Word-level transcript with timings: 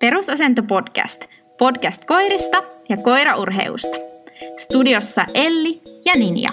Perusasento 0.00 0.62
podcast. 0.62 1.24
Podcast 1.58 2.04
koirista 2.04 2.62
ja 2.88 2.96
koiraurheusta. 2.96 3.96
Studiossa 4.58 5.24
Elli 5.34 5.82
ja 6.04 6.12
Ninja. 6.14 6.50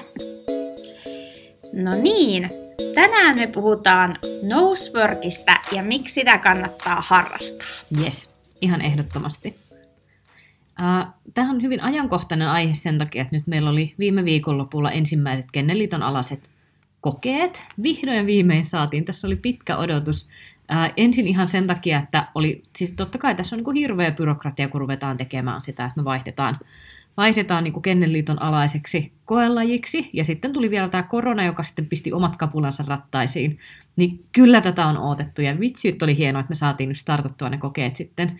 No 1.73 1.91
niin, 2.01 2.49
tänään 2.95 3.35
me 3.35 3.47
puhutaan 3.47 4.15
noseworkista 4.43 5.51
ja 5.71 5.83
miksi 5.83 6.13
sitä 6.13 6.37
kannattaa 6.37 7.03
harrastaa. 7.07 7.67
Yes, 8.03 8.39
ihan 8.61 8.81
ehdottomasti. 8.81 9.49
Uh, 9.49 11.13
Tämä 11.33 11.49
on 11.49 11.61
hyvin 11.61 11.83
ajankohtainen 11.83 12.47
aihe 12.47 12.73
sen 12.73 12.97
takia, 12.97 13.21
että 13.21 13.35
nyt 13.35 13.47
meillä 13.47 13.69
oli 13.69 13.93
viime 13.99 14.25
viikonlopulla 14.25 14.91
ensimmäiset 14.91 15.51
Kenneliiton 15.51 16.03
alaset 16.03 16.49
kokeet. 17.01 17.63
Vihdoin 17.83 18.25
viimein 18.25 18.65
saatiin. 18.65 19.05
Tässä 19.05 19.27
oli 19.27 19.35
pitkä 19.35 19.77
odotus. 19.77 20.27
Ää, 20.69 20.93
ensin 20.97 21.27
ihan 21.27 21.47
sen 21.47 21.67
takia, 21.67 21.99
että 21.99 22.27
oli, 22.35 22.63
siis 22.75 22.93
totta 22.93 23.17
kai 23.17 23.35
tässä 23.35 23.55
on 23.55 23.63
niin 23.63 23.75
hirveä 23.75 24.11
byrokratia, 24.11 24.67
kun 24.67 24.81
ruvetaan 24.81 25.17
tekemään 25.17 25.63
sitä, 25.63 25.85
että 25.85 25.99
me 25.99 26.05
vaihdetaan, 26.05 26.57
vaihdetaan 27.17 27.63
niin 27.63 27.81
Kennelliiton 27.81 28.41
alaiseksi 28.41 29.13
koelajiksi, 29.25 30.09
ja 30.13 30.23
sitten 30.23 30.53
tuli 30.53 30.69
vielä 30.69 30.87
tämä 30.87 31.03
korona, 31.03 31.45
joka 31.45 31.63
sitten 31.63 31.85
pisti 31.85 32.13
omat 32.13 32.37
kapulansa 32.37 32.83
rattaisiin, 32.87 33.59
niin 33.95 34.25
kyllä 34.31 34.61
tätä 34.61 34.85
on 34.85 34.97
odotettu, 34.97 35.41
ja 35.41 35.59
vitsi, 35.59 35.97
oli 36.01 36.17
hienoa, 36.17 36.39
että 36.39 36.51
me 36.51 36.55
saatiin 36.55 36.89
nyt 36.89 36.97
startattua 36.97 37.49
ne 37.49 37.57
kokeet 37.57 37.95
sitten 37.95 38.39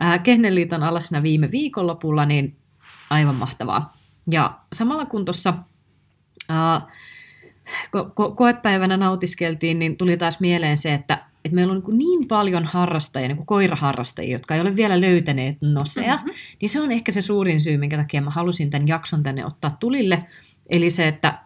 ää, 0.00 0.18
Kennelliiton 0.18 0.82
alasena 0.82 1.22
viime 1.22 1.50
viikonlopulla, 1.50 2.26
niin 2.26 2.56
aivan 3.10 3.34
mahtavaa. 3.34 3.96
Ja 4.30 4.58
samalla 4.72 5.06
kun 5.06 5.24
tuossa 5.24 5.54
ko- 7.96 8.08
ko- 8.08 8.34
koepäivänä 8.34 8.96
nautiskeltiin, 8.96 9.78
niin 9.78 9.96
tuli 9.96 10.16
taas 10.16 10.40
mieleen 10.40 10.76
se, 10.76 10.94
että 10.94 11.25
että 11.46 11.54
meillä 11.54 11.72
on 11.72 11.82
niin, 11.86 11.98
niin 11.98 12.28
paljon 12.28 12.64
harrastajia, 12.64 13.28
niin 13.28 13.36
kuin 13.36 13.46
koiraharrastajia, 13.46 14.32
jotka 14.32 14.54
ei 14.54 14.60
ole 14.60 14.76
vielä 14.76 15.00
löytäneet 15.00 15.56
nosea, 15.60 16.16
mm-hmm. 16.16 16.32
niin 16.60 16.68
se 16.68 16.80
on 16.80 16.92
ehkä 16.92 17.12
se 17.12 17.22
suurin 17.22 17.60
syy, 17.60 17.76
minkä 17.76 17.96
takia 17.96 18.22
mä 18.22 18.30
halusin 18.30 18.70
tämän 18.70 18.88
jakson 18.88 19.22
tänne 19.22 19.46
ottaa 19.46 19.76
tulille. 19.80 20.22
Eli 20.70 20.90
se, 20.90 21.08
että 21.08 21.38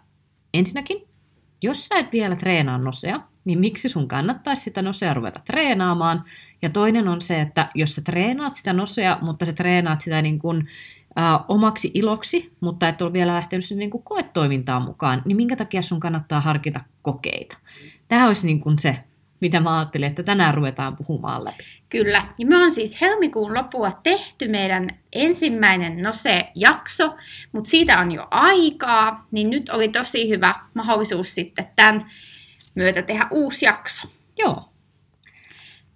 ensinnäkin, 0.54 1.02
jos 1.62 1.86
sä 1.86 1.96
et 1.96 2.12
vielä 2.12 2.36
treenaa 2.36 2.78
nosea, 2.78 3.20
niin 3.44 3.58
miksi 3.58 3.88
sun 3.88 4.08
kannattaisi 4.08 4.62
sitä 4.62 4.82
nosea 4.82 5.14
ruveta 5.14 5.40
treenaamaan? 5.44 6.24
Ja 6.62 6.70
toinen 6.70 7.08
on 7.08 7.20
se, 7.20 7.40
että 7.40 7.68
jos 7.74 7.94
sä 7.94 8.02
treenaat 8.02 8.54
sitä 8.54 8.72
nosea, 8.72 9.18
mutta 9.22 9.46
sä 9.46 9.52
treenaat 9.52 10.00
sitä 10.00 10.22
niin 10.22 10.38
kuin, 10.38 10.68
omaksi 11.48 11.90
iloksi, 11.94 12.52
mutta 12.60 12.88
et 12.88 13.02
ole 13.02 13.12
vielä 13.12 13.34
lähtenyt 13.34 13.64
sinne 13.64 13.78
niin 13.80 13.90
kuin 13.90 14.02
koetoimintaan 14.02 14.82
mukaan, 14.82 15.22
niin 15.24 15.36
minkä 15.36 15.56
takia 15.56 15.82
sun 15.82 16.00
kannattaa 16.00 16.40
harkita 16.40 16.80
kokeita? 17.02 17.56
Tämä 18.08 18.26
olisi 18.26 18.46
niin 18.46 18.60
kuin 18.60 18.78
se 18.78 18.98
mitä 19.40 19.60
mä 19.60 19.78
ajattelin, 19.78 20.08
että 20.08 20.22
tänään 20.22 20.54
ruvetaan 20.54 20.96
puhumaan 20.96 21.44
läpi. 21.44 21.64
Kyllä. 21.88 22.24
Ja 22.38 22.46
me 22.46 22.56
on 22.56 22.70
siis 22.70 23.00
helmikuun 23.00 23.54
loppua 23.54 23.92
tehty 24.02 24.48
meidän 24.48 24.88
ensimmäinen 25.12 26.02
Nose-jakso, 26.02 27.16
mutta 27.52 27.70
siitä 27.70 27.98
on 27.98 28.12
jo 28.12 28.26
aikaa, 28.30 29.26
niin 29.30 29.50
nyt 29.50 29.68
oli 29.68 29.88
tosi 29.88 30.28
hyvä 30.28 30.54
mahdollisuus 30.74 31.34
sitten 31.34 31.66
tämän 31.76 32.10
myötä 32.74 33.02
tehdä 33.02 33.26
uusi 33.30 33.64
jakso. 33.64 34.08
Joo. 34.38 34.70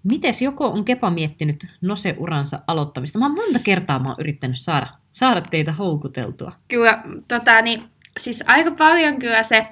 Mites 0.03 0.43
joko 0.43 0.67
on 0.67 0.85
Kepa 0.85 1.11
miettinyt 1.11 1.67
Nose-uransa 1.81 2.59
aloittamista? 2.67 3.19
Mä 3.19 3.25
oon 3.25 3.35
monta 3.35 3.59
kertaa 3.59 3.99
mä 3.99 4.09
oon 4.09 4.17
yrittänyt 4.19 4.61
saada, 4.61 4.87
saada 5.13 5.41
teitä 5.41 5.73
houkuteltua. 5.73 6.53
Kyllä, 6.69 7.03
tota, 7.29 7.63
niin, 7.63 7.85
siis 8.19 8.45
aika 8.47 8.71
paljon 8.71 9.19
kyllä 9.19 9.43
se 9.43 9.67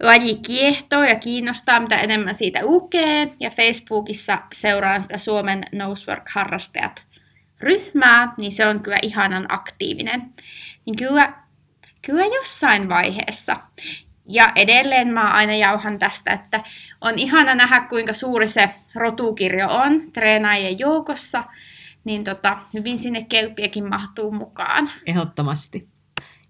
laji 0.00 0.34
kiehtoo 0.34 1.04
ja 1.04 1.14
kiinnostaa, 1.14 1.80
mitä 1.80 1.96
enemmän 1.96 2.34
siitä 2.34 2.62
lukee. 2.62 3.34
Ja 3.40 3.50
Facebookissa 3.50 4.38
seuraan 4.52 5.00
sitä 5.00 5.18
Suomen 5.18 5.64
Nosework-harrastajat 5.72 7.04
ryhmää, 7.60 8.34
niin 8.38 8.52
se 8.52 8.66
on 8.66 8.80
kyllä 8.80 8.96
ihanan 9.02 9.46
aktiivinen. 9.48 10.34
Niin 10.86 10.96
kyllä, 10.96 11.32
kyllä 12.02 12.24
jossain 12.24 12.88
vaiheessa. 12.88 13.56
Ja 14.24 14.52
edelleen 14.54 15.08
mä 15.08 15.24
aina 15.24 15.54
jauhan 15.54 15.98
tästä, 15.98 16.32
että 16.32 16.64
on 17.00 17.18
ihana 17.18 17.54
nähdä, 17.54 17.80
kuinka 17.88 18.12
suuri 18.12 18.48
se 18.48 18.70
rotukirjo 18.94 19.68
on 19.68 20.12
treenaajien 20.12 20.78
joukossa, 20.78 21.44
niin 22.04 22.24
tota, 22.24 22.58
hyvin 22.74 22.98
sinne 22.98 23.24
kelppiäkin 23.28 23.88
mahtuu 23.88 24.32
mukaan. 24.32 24.90
Ehdottomasti. 25.06 25.95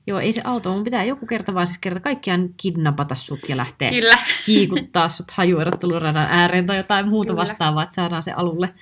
Joo, 0.06 0.20
ei 0.20 0.32
se 0.32 0.40
auto, 0.44 0.72
mun 0.72 0.84
pitää 0.84 1.04
joku 1.04 1.26
kerta 1.26 1.54
vaan 1.54 1.66
siis 1.66 1.78
kerta 1.78 2.00
kaikkiaan 2.00 2.48
kidnapata 2.56 3.14
sut 3.14 3.40
ja 3.48 3.56
lähteä 3.56 3.90
Kyllä. 3.90 4.18
kiikuttaa 4.46 5.08
sut 5.08 5.30
hajuerotteluradan 5.30 6.26
ääreen 6.30 6.66
tai 6.66 6.76
jotain 6.76 7.08
muuta 7.08 7.32
Kyllä. 7.32 7.40
vastaavaa, 7.40 7.82
että 7.82 7.94
saadaan 7.94 8.22
se 8.22 8.32
alulle. 8.32 8.74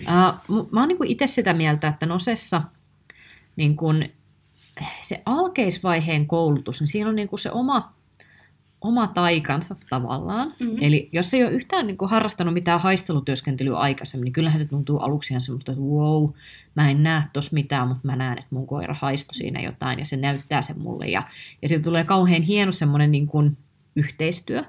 Uh, 0.00 0.68
mä 0.70 0.80
oon 0.80 0.88
niin 0.88 1.04
itse 1.04 1.26
sitä 1.26 1.52
mieltä, 1.52 1.88
että 1.88 2.06
Nosessa 2.06 2.62
niin 3.56 3.76
kun, 3.76 4.04
se 5.02 5.22
alkeisvaiheen 5.26 6.26
koulutus, 6.26 6.80
niin 6.80 6.88
siinä 6.88 7.08
on 7.08 7.16
niin 7.16 7.28
se 7.38 7.50
oma 7.50 7.95
oma 8.86 9.06
taikansa 9.06 9.76
tavallaan. 9.90 10.52
Mm-hmm. 10.60 10.78
Eli 10.80 11.08
jos 11.12 11.34
ei 11.34 11.44
ole 11.44 11.52
yhtään 11.52 11.86
niin 11.86 11.96
kuin, 11.96 12.10
harrastanut 12.10 12.54
mitään 12.54 12.80
haistelutyöskentelyä 12.80 13.78
aikaisemmin, 13.78 14.24
niin 14.24 14.32
kyllähän 14.32 14.60
se 14.60 14.66
tuntuu 14.66 14.98
aluksi 14.98 15.32
ihan 15.32 15.42
semmoista, 15.42 15.72
että 15.72 15.84
wow, 15.84 16.30
mä 16.74 16.90
en 16.90 17.02
näe 17.02 17.22
tuossa 17.32 17.54
mitään, 17.54 17.88
mutta 17.88 18.06
mä 18.06 18.16
näen, 18.16 18.38
että 18.38 18.54
mun 18.54 18.66
koira 18.66 18.94
haisto 18.94 19.34
siinä 19.34 19.60
jotain 19.60 19.98
ja 19.98 20.06
se 20.06 20.16
näyttää 20.16 20.62
sen 20.62 20.80
mulle. 20.80 21.06
Ja, 21.06 21.22
ja 21.62 21.68
siitä 21.68 21.84
tulee 21.84 22.04
kauhean 22.04 22.42
hieno 22.42 22.72
semmoinen 22.72 23.12
niin 23.12 23.26
kuin, 23.26 23.56
yhteistyö. 23.96 24.64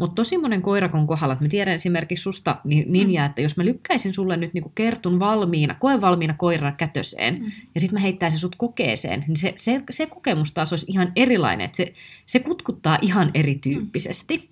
Mutta 0.00 0.14
tosi 0.14 0.38
monen 0.38 0.62
koirakon 0.62 1.06
kohdalla, 1.06 1.32
että 1.32 1.44
mä 1.44 1.48
tiedän 1.48 1.74
esimerkiksi 1.74 2.22
susta 2.22 2.56
Ninja, 2.64 3.22
mm. 3.22 3.26
että 3.26 3.40
jos 3.40 3.56
mä 3.56 3.64
lykkäisin 3.64 4.14
sulle 4.14 4.36
nyt 4.36 4.54
niinku 4.54 4.72
kertun 4.74 5.18
valmiina, 5.18 5.74
koen 5.74 6.00
valmiina 6.00 6.34
koiran 6.38 6.76
kätöseen, 6.76 7.34
mm. 7.34 7.52
ja 7.74 7.80
sitten 7.80 7.94
mä 7.94 8.00
heittäisin 8.00 8.38
sut 8.38 8.56
kokeeseen, 8.56 9.24
niin 9.28 9.36
se, 9.36 9.52
se, 9.56 9.82
se 9.90 10.06
kokemus 10.06 10.52
taas 10.52 10.72
olisi 10.72 10.86
ihan 10.88 11.12
erilainen, 11.16 11.64
että 11.64 11.76
se, 11.76 11.92
se 12.26 12.38
kutkuttaa 12.38 12.98
ihan 13.02 13.30
erityyppisesti. 13.34 14.36
Mm. 14.36 14.48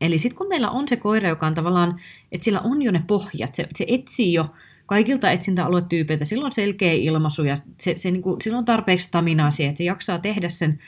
Eli 0.00 0.18
sitten 0.18 0.38
kun 0.38 0.48
meillä 0.48 0.70
on 0.70 0.88
se 0.88 0.96
koira, 0.96 1.28
joka 1.28 1.46
on 1.46 1.54
tavallaan, 1.54 2.00
että 2.32 2.44
sillä 2.44 2.60
on 2.60 2.82
jo 2.82 2.92
ne 2.92 3.02
pohjat, 3.06 3.54
se, 3.54 3.68
se 3.76 3.84
etsii 3.88 4.32
jo 4.32 4.46
kaikilta 4.86 5.30
etsintäaluetyypeiltä, 5.30 6.24
sillä 6.24 6.44
on 6.44 6.52
selkeä 6.52 6.92
ilmaisu 6.92 7.44
ja 7.44 7.54
se, 7.80 7.94
se 7.96 8.10
niin 8.10 8.22
kuin, 8.22 8.42
sillä 8.42 8.58
on 8.58 8.64
tarpeeksi 8.64 9.06
staminaa 9.06 9.50
siihen, 9.50 9.70
että 9.70 9.78
se 9.78 9.84
jaksaa 9.84 10.18
tehdä 10.18 10.48
sen 10.48 10.78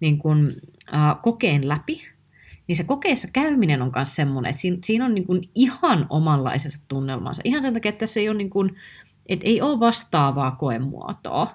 niin 0.00 0.18
kuin, 0.18 0.56
äh, 0.94 1.16
kokeen 1.22 1.68
läpi, 1.68 2.15
niin 2.68 2.76
se 2.76 2.84
kokeessa 2.84 3.28
käyminen 3.32 3.82
on 3.82 3.92
myös 3.94 4.16
semmoinen, 4.16 4.50
että 4.50 4.62
siinä, 4.62 4.78
siinä 4.84 5.04
on 5.04 5.14
niin 5.14 5.26
kuin 5.26 5.50
ihan 5.54 6.06
omanlaisensa 6.10 6.78
tunnelmansa. 6.88 7.42
Ihan 7.44 7.62
sen 7.62 7.74
takia, 7.74 7.88
että 7.88 7.98
tässä 7.98 8.20
ei 8.20 8.28
ole, 8.28 8.38
niin 8.38 8.50
kuin, 8.50 8.76
että 9.26 9.46
ei 9.46 9.60
ole 9.60 9.80
vastaavaa 9.80 10.50
koemuotoa. 10.50 11.54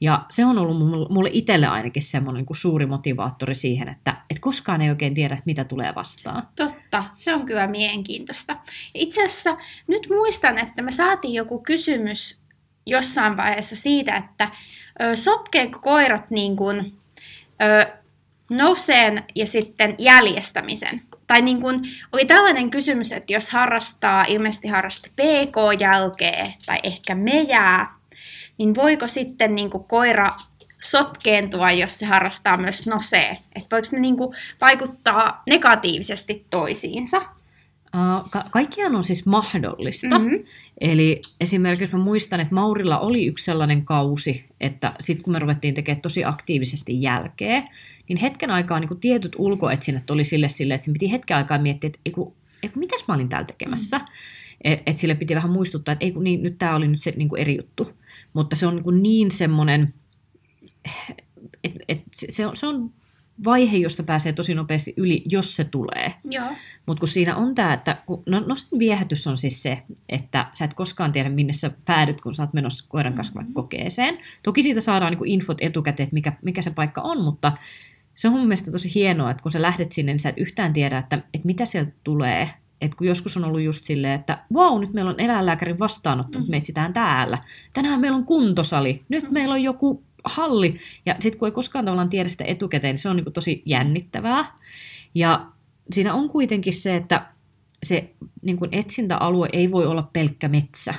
Ja 0.00 0.24
se 0.28 0.44
on 0.44 0.58
ollut 0.58 1.08
mulle 1.10 1.30
itselle 1.32 1.66
ainakin 1.66 2.02
semmoinen 2.02 2.38
niin 2.38 2.46
kuin 2.46 2.56
suuri 2.56 2.86
motivaattori 2.86 3.54
siihen, 3.54 3.88
että, 3.88 4.10
että 4.30 4.40
koskaan 4.40 4.82
ei 4.82 4.90
oikein 4.90 5.14
tiedä, 5.14 5.34
että 5.34 5.42
mitä 5.46 5.64
tulee 5.64 5.94
vastaan. 5.94 6.48
Totta, 6.56 7.04
se 7.16 7.34
on 7.34 7.46
kyllä 7.46 7.66
mielenkiintoista. 7.66 8.56
Itse 8.94 9.24
asiassa 9.24 9.56
nyt 9.88 10.06
muistan, 10.10 10.58
että 10.58 10.82
me 10.82 10.90
saatiin 10.90 11.34
joku 11.34 11.58
kysymys 11.58 12.42
jossain 12.86 13.36
vaiheessa 13.36 13.76
siitä, 13.76 14.16
että 14.16 14.50
ö, 15.02 15.16
sotkeeko 15.16 15.78
koirat 15.78 16.30
niin 16.30 16.56
kuin, 16.56 16.92
ö, 17.62 18.01
noseen 18.56 19.24
ja 19.34 19.46
sitten 19.46 19.94
jäljestämisen. 19.98 21.02
Tai 21.26 21.42
niin 21.42 21.60
kuin, 21.60 21.80
oli 22.12 22.24
tällainen 22.24 22.70
kysymys, 22.70 23.12
että 23.12 23.32
jos 23.32 23.50
harrastaa, 23.50 24.24
ilmeisesti 24.28 24.68
harrasta 24.68 25.08
PK-jälkeä 25.16 26.52
tai 26.66 26.78
ehkä 26.82 27.14
mejää, 27.14 27.94
niin 28.58 28.74
voiko 28.74 29.08
sitten 29.08 29.54
niin 29.54 29.70
kuin 29.70 29.84
koira 29.84 30.36
sotkeentua, 30.82 31.70
jos 31.70 31.98
se 31.98 32.06
harrastaa 32.06 32.56
myös 32.56 32.86
nosee? 32.86 33.38
Että 33.54 33.76
voiko 33.76 33.88
ne 33.92 33.98
niin 33.98 34.16
kuin 34.16 34.36
vaikuttaa 34.60 35.42
negatiivisesti 35.48 36.46
toisiinsa? 36.50 37.22
Ka- 38.30 38.44
kaikkiaan 38.50 38.94
on 38.94 39.04
siis 39.04 39.26
mahdollista. 39.26 40.18
Mm-hmm. 40.18 40.44
Eli 40.80 41.22
esimerkiksi 41.40 41.96
mä 41.96 42.02
muistan, 42.02 42.40
että 42.40 42.54
Maurilla 42.54 42.98
oli 42.98 43.26
yksi 43.26 43.44
sellainen 43.44 43.84
kausi, 43.84 44.44
että 44.60 44.92
sitten 45.00 45.24
kun 45.24 45.32
me 45.32 45.38
ruvettiin 45.38 45.74
tekemään 45.74 46.02
tosi 46.02 46.24
aktiivisesti 46.24 47.02
jälkeä, 47.02 47.62
niin 48.08 48.16
hetken 48.16 48.50
aikaa 48.50 48.80
niin 48.80 49.00
tietyt 49.00 49.36
ulkoetsinnät 49.38 50.10
oli 50.10 50.24
sille 50.24 50.48
sille, 50.48 50.74
että 50.74 50.84
se 50.84 50.92
piti 50.92 51.12
hetken 51.12 51.36
aikaa 51.36 51.58
miettiä, 51.58 51.88
että 51.88 52.00
eiku, 52.06 52.34
eiku, 52.62 52.78
mitäs 52.78 53.04
mä 53.08 53.14
olin 53.14 53.28
täällä 53.28 53.46
tekemässä. 53.46 53.98
Mm. 53.98 54.04
Että 54.64 54.90
et 54.90 54.98
sille 54.98 55.14
piti 55.14 55.34
vähän 55.34 55.50
muistuttaa, 55.50 55.92
että 55.92 56.04
eiku, 56.04 56.20
niin, 56.20 56.42
nyt 56.42 56.58
tämä 56.58 56.76
oli 56.76 56.88
nyt 56.88 57.02
se 57.02 57.12
niin 57.16 57.28
kuin 57.28 57.40
eri 57.40 57.56
juttu. 57.56 57.90
Mutta 58.32 58.56
se 58.56 58.66
on 58.66 58.76
niin, 58.76 59.02
niin 59.02 59.30
semmoinen, 59.30 59.94
että 61.64 61.80
et 61.88 62.02
se, 62.12 62.46
on, 62.46 62.56
se 62.56 62.66
on 62.66 62.90
vaihe, 63.44 63.76
josta 63.76 64.02
pääsee 64.02 64.32
tosi 64.32 64.54
nopeasti 64.54 64.94
yli, 64.96 65.22
jos 65.30 65.56
se 65.56 65.64
tulee. 65.64 66.14
Mutta 66.86 67.00
kun 67.00 67.08
siinä 67.08 67.36
on 67.36 67.54
tämä, 67.54 67.72
että 67.72 67.96
kun, 68.06 68.22
no, 68.26 68.40
no 68.46 68.54
viehätys 68.78 69.26
on 69.26 69.38
siis 69.38 69.62
se, 69.62 69.82
että 70.08 70.46
sä 70.52 70.64
et 70.64 70.74
koskaan 70.74 71.12
tiedä, 71.12 71.28
minne 71.28 71.52
sä 71.52 71.70
päädyt, 71.84 72.20
kun 72.20 72.34
sä 72.34 72.42
oot 72.42 72.52
menossa 72.52 72.84
koiran 72.88 73.14
kanssa 73.14 73.40
mm-hmm. 73.40 73.54
kokeeseen. 73.54 74.18
Toki 74.42 74.62
siitä 74.62 74.80
saadaan 74.80 75.12
niin 75.12 75.28
infot 75.28 75.58
etukäteen, 75.60 76.04
että 76.04 76.14
mikä, 76.14 76.32
mikä 76.42 76.62
se 76.62 76.70
paikka 76.70 77.00
on, 77.00 77.24
mutta 77.24 77.52
se 78.14 78.28
on 78.28 78.34
mun 78.34 78.42
mielestä 78.42 78.70
tosi 78.70 78.94
hienoa, 78.94 79.30
että 79.30 79.42
kun 79.42 79.52
sä 79.52 79.62
lähdet 79.62 79.92
sinne, 79.92 80.12
niin 80.12 80.20
sä 80.20 80.28
et 80.28 80.38
yhtään 80.38 80.72
tiedä, 80.72 80.98
että, 80.98 81.16
että 81.34 81.46
mitä 81.46 81.64
sieltä 81.64 81.92
tulee. 82.04 82.50
että 82.80 82.96
kun 82.96 83.06
joskus 83.06 83.36
on 83.36 83.44
ollut 83.44 83.60
just 83.60 83.84
silleen, 83.84 84.20
että 84.20 84.38
wow, 84.54 84.80
nyt 84.80 84.92
meillä 84.92 85.10
on 85.10 85.20
eläinlääkärin 85.20 85.78
vastaanotto, 85.78 86.38
mm. 86.38 86.44
me 86.48 86.56
etsitään 86.56 86.92
täällä. 86.92 87.38
Tänään 87.72 88.00
meillä 88.00 88.16
on 88.16 88.24
kuntosali, 88.24 89.02
nyt 89.08 89.24
mm. 89.24 89.32
meillä 89.32 89.54
on 89.54 89.62
joku 89.62 90.02
halli. 90.24 90.80
Ja 91.06 91.16
sitten 91.20 91.38
kun 91.38 91.48
ei 91.48 91.52
koskaan 91.52 91.84
tavallaan 91.84 92.08
tiedä 92.08 92.28
sitä 92.28 92.44
etukäteen, 92.44 92.92
niin 92.92 93.02
se 93.02 93.08
on 93.08 93.16
niin 93.16 93.24
kuin 93.24 93.34
tosi 93.34 93.62
jännittävää. 93.66 94.56
Ja 95.14 95.46
siinä 95.92 96.14
on 96.14 96.28
kuitenkin 96.28 96.72
se, 96.72 96.96
että 96.96 97.26
se 97.82 98.14
niin 98.42 98.56
kuin 98.56 98.68
etsintäalue 98.72 99.48
ei 99.52 99.70
voi 99.70 99.86
olla 99.86 100.10
pelkkä 100.12 100.48
metsä. 100.48 100.94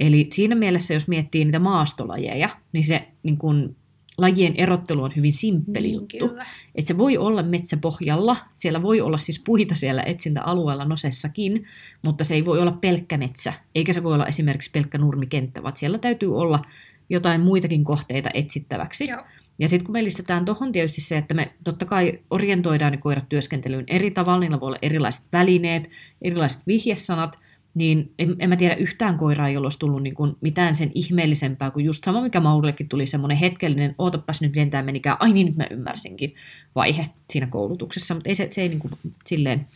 Eli 0.00 0.28
siinä 0.32 0.54
mielessä, 0.54 0.94
jos 0.94 1.08
miettii 1.08 1.44
niitä 1.44 1.58
maastolajeja, 1.58 2.48
niin 2.72 2.84
se 2.84 3.08
niin 3.22 3.36
kuin, 3.36 3.76
lajien 4.18 4.54
erottelu 4.56 5.02
on 5.02 5.12
hyvin 5.16 5.32
simppeli 5.32 5.86
niin, 5.86 5.94
juttu. 5.94 6.30
Että 6.74 6.88
se 6.88 6.98
voi 6.98 7.18
olla 7.18 7.42
metsäpohjalla, 7.42 8.36
siellä 8.56 8.82
voi 8.82 9.00
olla 9.00 9.18
siis 9.18 9.42
puita 9.46 9.74
siellä 9.74 10.02
etsintäalueella 10.02 10.84
nosessakin, 10.84 11.66
mutta 12.04 12.24
se 12.24 12.34
ei 12.34 12.44
voi 12.44 12.58
olla 12.58 12.72
pelkkä 12.72 13.18
metsä, 13.18 13.52
eikä 13.74 13.92
se 13.92 14.02
voi 14.02 14.14
olla 14.14 14.26
esimerkiksi 14.26 14.70
pelkkä 14.70 14.98
nurmikenttä, 14.98 15.62
vaan 15.62 15.76
siellä 15.76 15.98
täytyy 15.98 16.36
olla 16.38 16.62
jotain 17.08 17.40
muitakin 17.40 17.84
kohteita 17.84 18.30
etsittäväksi. 18.34 19.08
Joo. 19.08 19.24
Ja 19.58 19.68
sitten 19.68 19.86
kun 19.86 19.92
me 19.92 20.04
lisätään 20.04 20.44
tuohon 20.44 20.72
tietysti 20.72 21.00
se, 21.00 21.18
että 21.18 21.34
me 21.34 21.52
totta 21.64 21.86
kai 21.86 22.20
orientoidaan 22.30 22.92
ne 22.92 22.98
koirat 22.98 23.28
työskentelyyn 23.28 23.84
eri 23.88 24.10
tavalla, 24.10 24.40
niillä 24.40 24.60
voi 24.60 24.66
olla 24.66 24.78
erilaiset 24.82 25.24
välineet, 25.32 25.90
erilaiset 26.22 26.62
vihjesanat, 26.66 27.38
niin 27.74 28.12
en, 28.18 28.36
en 28.38 28.48
mä 28.48 28.56
tiedä 28.56 28.74
yhtään 28.74 29.16
koiraa, 29.16 29.48
jolla 29.48 29.66
olisi 29.66 29.78
tullut 29.78 30.02
niin 30.02 30.14
kuin 30.14 30.36
mitään 30.40 30.74
sen 30.74 30.90
ihmeellisempää 30.94 31.70
kuin 31.70 31.84
just 31.84 32.04
sama, 32.04 32.22
mikä 32.22 32.40
Maurillekin 32.40 32.88
tuli 32.88 33.06
semmoinen 33.06 33.36
hetkellinen, 33.36 33.94
ootapas 33.98 34.40
nyt 34.40 34.56
lentää 34.56 34.82
menikään, 34.82 35.16
ai 35.20 35.32
niin 35.32 35.46
nyt 35.46 35.56
mä 35.56 35.66
ymmärsinkin, 35.70 36.34
vaihe 36.74 37.10
siinä 37.30 37.46
koulutuksessa, 37.46 38.14
mutta 38.14 38.28
ei 38.28 38.34
se, 38.34 38.46
se 38.50 38.62
ei 38.62 38.68
niin 38.68 38.78
kuin, 38.78 38.92
silleen, 39.26 39.66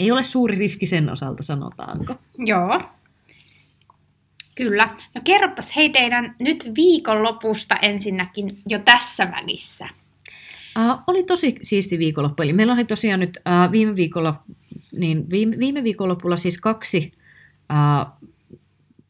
ei 0.00 0.10
ole 0.10 0.22
suuri 0.22 0.58
riski 0.58 0.86
sen 0.86 1.10
osalta, 1.10 1.42
sanotaanko. 1.42 2.14
Joo, 2.38 2.80
Kyllä. 4.54 4.96
No 5.14 5.20
kerropas 5.24 5.76
hei 5.76 5.90
teidän 5.90 6.34
nyt 6.38 6.72
viikonlopusta 6.76 7.76
ensinnäkin 7.76 8.48
jo 8.68 8.78
tässä 8.78 9.30
välissä. 9.30 9.88
Uh, 10.78 10.98
oli 11.06 11.22
tosi 11.22 11.54
siisti 11.62 11.98
viikonloppu. 11.98 12.42
Eli 12.42 12.52
meillä 12.52 12.72
oli 12.72 12.84
tosiaan 12.84 13.20
nyt 13.20 13.38
uh, 13.38 13.72
viime 13.72 13.96
viikolla, 13.96 14.42
niin 14.92 15.30
viime, 15.30 15.58
viime 15.58 15.84
viikonlopulla 15.84 16.36
siis 16.36 16.60
kaksi 16.60 17.12
uh, 17.72 18.28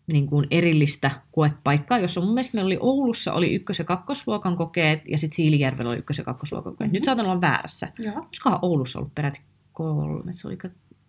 niin 0.06 0.26
kuin 0.26 0.46
erillistä 0.50 1.10
koepaikkaa, 1.32 1.98
jossa 1.98 2.20
mun 2.20 2.34
mielestä 2.34 2.56
meillä 2.56 2.68
oli 2.68 2.78
Oulussa 2.80 3.32
oli 3.32 3.54
ykkös- 3.54 3.78
ja 3.78 3.84
kakkosluokan 3.84 4.56
kokeet, 4.56 5.00
ja 5.08 5.18
sitten 5.18 5.36
Siilijärvellä 5.36 5.90
oli 5.90 5.98
ykkös- 5.98 6.18
ja 6.18 6.24
kakkosluokan 6.24 6.72
kokeet. 6.72 6.88
Mm-hmm. 6.88 6.94
Nyt 6.94 7.04
saatan 7.04 7.26
olla 7.26 7.40
väärässä. 7.40 7.88
Koska 8.26 8.58
Oulussa 8.62 8.98
ollut 8.98 9.14
peräti 9.14 9.40
kolme, 9.72 10.32
se 10.32 10.48
oli, 10.48 10.58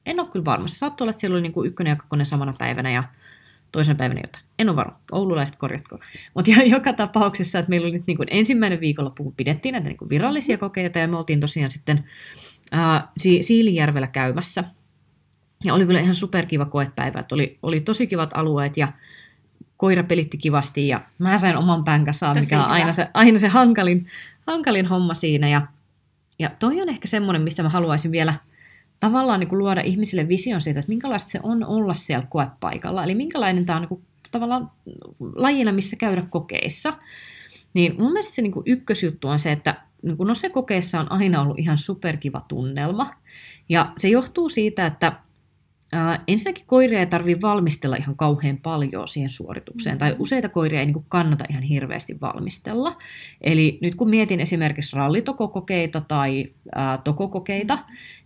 en 0.06 0.20
ole 0.20 0.28
kyllä 0.28 0.46
varma. 0.46 0.68
Se 0.68 0.78
saattoi 0.78 1.06
olla, 1.06 1.10
että 1.10 1.20
siellä 1.22 1.36
oli 1.36 1.42
niin 1.42 1.54
kuin 1.54 1.68
ykkönen 1.68 1.92
ja 1.92 1.96
kakkonen 1.96 2.26
samana 2.26 2.54
päivänä, 2.58 2.92
ja 2.92 3.04
toisena 3.74 3.98
päivänä 3.98 4.22
jotain. 4.24 4.46
En 4.60 4.70
ole 4.70 4.76
varma. 4.76 5.00
Oululaiset 5.12 5.56
korjatko. 5.56 6.00
Mutta 6.34 6.52
joka 6.66 6.94
tapauksessa, 6.94 7.60
että 7.60 7.70
meillä 7.70 7.86
oli 7.86 7.94
nyt 7.94 8.08
niin 8.08 8.18
kuin 8.18 8.28
ensimmäinen 8.32 8.80
viikonloppu, 8.80 9.24
kun 9.24 9.34
pidettiin 9.38 9.74
näitä 9.74 9.88
niin 9.88 9.98
kuin 9.98 10.10
virallisia 10.10 10.58
kokeita, 10.58 11.00
ja 11.00 11.08
me 11.08 11.18
oltiin 11.18 11.40
tosiaan 11.40 11.72
sitten 11.72 12.04
ää, 12.72 13.08
si- 13.18 13.44
Siilijärvellä 13.44 14.08
käymässä. 14.08 14.64
Ja 15.64 15.74
oli 15.74 15.86
kyllä 15.86 16.00
ihan 16.00 16.16
superkiva 16.16 16.66
koepäivä, 16.66 17.20
että 17.20 17.36
oli, 17.36 17.58
oli 17.64 17.82
tosi 17.82 18.08
kivat 18.08 18.30
alueet, 18.34 18.78
ja 18.78 18.88
koira 19.78 20.04
pelitti 20.04 20.38
kivasti, 20.38 20.88
ja 20.88 21.02
mä 21.18 21.38
sain 21.38 21.58
oman 21.58 21.84
pään 21.84 22.06
kasaan, 22.06 22.40
mikä 22.40 22.64
on 22.64 22.72
aina 22.72 22.94
se, 22.94 23.08
aina 23.14 23.40
se 23.40 23.48
hankalin, 23.48 24.06
hankalin 24.48 24.86
homma 24.86 25.14
siinä. 25.14 25.50
Ja, 25.50 25.62
ja 26.40 26.52
toi 26.60 26.82
on 26.82 26.90
ehkä 26.90 27.08
semmoinen, 27.08 27.42
mistä 27.42 27.64
mä 27.64 27.70
haluaisin 27.70 28.12
vielä– 28.12 28.34
tavallaan 29.04 29.40
niin 29.40 29.48
kuin 29.48 29.60
luoda 29.60 29.82
ihmisille 29.82 30.28
vision 30.28 30.62
siitä, 30.62 30.80
että 30.80 30.90
minkälaista 30.90 31.30
se 31.30 31.40
on 31.44 31.66
olla 31.66 31.96
siellä 31.96 32.28
koepaikalla. 32.30 33.04
Eli 33.04 33.16
minkälainen 33.16 33.66
tämä 33.66 33.76
on 33.76 33.82
niin 33.82 33.90
kuin, 33.90 34.02
tavallaan 34.32 34.72
lajina, 35.36 35.72
missä 35.72 35.96
käydä 35.96 36.24
kokeissa. 36.30 36.94
Niin 37.74 37.96
mun 37.98 38.12
mielestä 38.12 38.36
se 38.36 38.42
niin 38.42 38.52
kuin 38.52 38.64
ykkösjuttu 38.68 39.28
on 39.28 39.40
se, 39.40 39.52
että 39.52 39.76
niin 40.04 40.18
kuin 40.18 40.28
no 40.28 40.34
se 40.34 40.50
kokeessa 40.50 41.00
on 41.00 41.12
aina 41.12 41.42
ollut 41.42 41.60
ihan 41.60 41.78
superkiva 41.78 42.42
tunnelma. 42.48 43.14
Ja 43.70 43.94
se 43.98 44.10
johtuu 44.10 44.50
siitä, 44.50 44.86
että 44.86 45.14
Äh, 45.94 46.20
ensinnäkin 46.28 46.66
koiria 46.68 47.00
ei 47.00 47.06
tarvitse 47.06 47.42
valmistella 47.42 47.96
ihan 47.96 48.16
kauhean 48.16 48.58
paljon 48.58 49.08
siihen 49.08 49.30
suoritukseen, 49.30 49.98
tai 49.98 50.12
mm. 50.12 50.16
useita 50.20 50.50
koiria 50.50 50.80
ei 50.80 50.86
niin 50.86 50.94
kuin 50.94 51.06
kannata 51.10 51.46
ihan 51.50 51.64
hirveästi 51.64 52.18
valmistella. 52.22 52.98
Eli 53.42 53.78
nyt 53.82 53.96
kun 53.96 54.10
mietin 54.10 54.40
esimerkiksi 54.40 54.96
rallitokokokeita 54.96 56.02
tai 56.02 56.46
ää, 56.76 56.98
tokokokeita, 56.98 57.80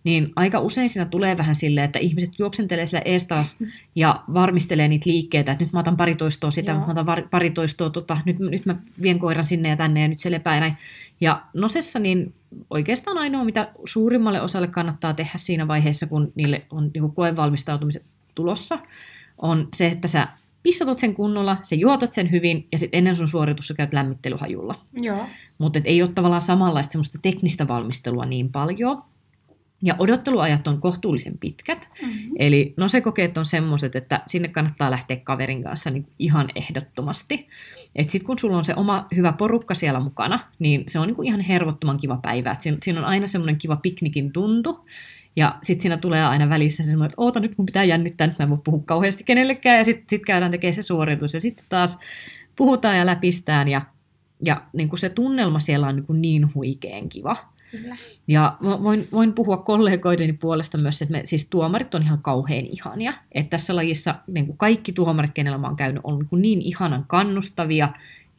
niin 0.04 0.34
aika 0.36 0.60
usein 0.60 0.90
siinä 0.90 1.06
tulee 1.06 1.38
vähän 1.38 1.56
silleen, 1.56 1.86
että 1.86 2.00
ihmiset 2.00 2.32
juoksentelee 2.40 2.86
sillä 2.86 3.02
ees 3.06 3.26
taas 3.26 3.58
ja 3.96 4.24
varmistelee 4.34 4.88
niitä 4.88 5.10
liikkeitä, 5.10 5.52
että 5.52 5.64
nyt 5.64 5.74
mä 5.74 5.80
otan 5.80 5.98
pari 5.98 6.16
toistoa 6.16 6.52
sitä, 6.52 6.72
Joo. 6.72 6.86
mä 6.86 6.92
otan 6.92 7.06
pari 7.32 7.50
toistoa, 7.50 7.90
tota, 7.90 8.18
nyt, 8.26 8.40
nyt 8.40 8.66
mä 8.66 8.76
vien 9.02 9.20
koiran 9.20 9.46
sinne 9.46 9.70
ja 9.70 9.76
tänne 9.76 10.02
ja 10.02 10.08
nyt 10.08 10.20
se 10.20 10.32
lepää 10.32 10.56
ja 10.56 10.60
näin. 10.60 10.78
Ja 11.22 11.44
nosessa 11.54 12.00
niin 12.00 12.34
oikeastaan 12.70 13.18
ainoa, 13.18 13.46
mitä 13.46 13.72
suurimmalle 13.86 14.42
osalle 14.42 14.68
kannattaa 14.68 15.14
tehdä 15.14 15.34
siinä 15.36 15.68
vaiheessa, 15.68 16.08
kun 16.08 16.32
niille 16.36 16.66
on 16.70 16.92
niin 16.94 17.12
koevalmistautumiset 17.12 18.06
tulossa, 18.36 18.80
on 19.42 19.68
se, 19.76 19.88
että 19.88 20.08
sä 20.08 20.28
pissatat 20.64 21.00
sen 21.00 21.14
kunnolla, 21.14 21.58
se 21.64 21.76
juotat 21.76 22.12
sen 22.12 22.32
hyvin 22.32 22.68
ja 22.72 22.78
sitten 22.78 22.98
ennen 22.98 23.16
sun 23.16 23.28
suoritusta 23.28 23.74
käyt 23.74 23.94
lämmittelyhajulla. 23.94 24.76
Mutta 25.58 25.80
ei 25.84 26.02
ole 26.02 26.10
tavallaan 26.16 26.42
samanlaista 26.42 26.92
semmoista 26.92 27.20
teknistä 27.22 27.68
valmistelua 27.68 28.26
niin 28.26 28.52
paljon. 28.52 29.04
Ja 29.82 29.96
odotteluajat 30.00 30.68
on 30.68 30.82
kohtuullisen 30.82 31.38
pitkät. 31.38 31.90
Mm-hmm. 32.02 32.32
Eli 32.40 32.74
no 32.78 32.88
se 32.88 33.02
kokeet 33.02 33.38
on 33.38 33.46
semmoiset, 33.46 33.96
että 33.96 34.22
sinne 34.28 34.48
kannattaa 34.48 34.92
lähteä 34.92 35.18
kaverin 35.18 35.64
kanssa 35.64 35.90
niin 35.90 36.08
ihan 36.20 36.50
ehdottomasti. 36.56 37.48
Että 37.96 38.12
sitten 38.12 38.26
kun 38.26 38.40
sulla 38.40 38.58
on 38.58 38.66
se 38.66 38.74
oma 38.76 39.08
hyvä 39.16 39.34
porukka 39.34 39.74
siellä 39.74 40.00
mukana, 40.00 40.40
niin 40.60 40.84
se 40.88 41.00
on 41.00 41.08
niin 41.08 41.26
ihan 41.26 41.40
hervottoman 41.40 41.98
kiva 41.98 42.20
päivä. 42.22 42.52
Et 42.52 42.62
siinä, 42.62 42.78
siinä 42.84 43.00
on 43.00 43.06
aina 43.06 43.28
semmoinen 43.28 43.58
kiva 43.58 43.76
piknikin 43.76 44.32
tuntu. 44.32 44.86
Ja 45.36 45.56
sitten 45.62 45.82
siinä 45.82 45.98
tulee 45.98 46.26
aina 46.26 46.50
välissä 46.50 46.84
semmoinen, 46.84 47.06
että 47.06 47.22
oota 47.22 47.40
nyt 47.40 47.58
mun 47.58 47.66
pitää 47.66 47.84
jännittää, 47.84 48.28
nyt 48.28 48.40
mä 48.40 48.44
en 48.44 48.50
voi 48.50 48.58
puhua 48.64 48.84
kauheasti 48.86 49.24
kenellekään. 49.24 49.78
Ja 49.78 49.84
sitten 49.84 50.06
sit 50.10 50.26
käydään 50.26 50.52
tekemään 50.52 50.74
se 50.74 50.82
suoritus 50.82 51.34
ja 51.34 51.42
sitten 51.42 51.66
taas 51.70 52.00
puhutaan 52.56 52.98
ja 52.98 53.06
läpistään. 53.06 53.68
Ja, 53.68 53.82
ja 54.46 54.62
niin 54.74 54.90
kuin 54.90 55.00
se 55.00 55.10
tunnelma 55.10 55.60
siellä 55.60 55.88
on 55.88 55.96
niin, 55.96 56.06
kuin 56.06 56.22
niin 56.22 56.54
huikeen 56.56 57.10
kiva. 57.10 57.38
Kyllä. 57.72 57.96
Ja 58.28 58.58
voin, 58.62 59.08
voin 59.12 59.34
puhua 59.34 59.58
kollegoideni 59.58 60.34
puolesta 60.34 60.78
myös, 60.78 61.02
että 61.02 61.12
me, 61.12 61.22
siis 61.26 61.50
tuomarit 61.50 61.96
on 61.96 62.04
ihan 62.04 62.22
kauhean 62.22 62.66
ihania. 62.66 63.14
Että 63.32 63.50
tässä 63.50 63.76
lajissa 63.76 64.16
niin 64.28 64.46
kuin 64.46 64.58
kaikki 64.58 64.92
tuomarit, 64.92 65.32
kenellä 65.34 65.58
mä 65.58 65.68
oon 65.68 65.76
käynyt, 65.76 66.02
on 66.04 66.20
niin, 66.20 66.30
kuin 66.30 66.42
niin 66.42 66.62
ihanan 66.62 67.06
kannustavia 67.08 67.90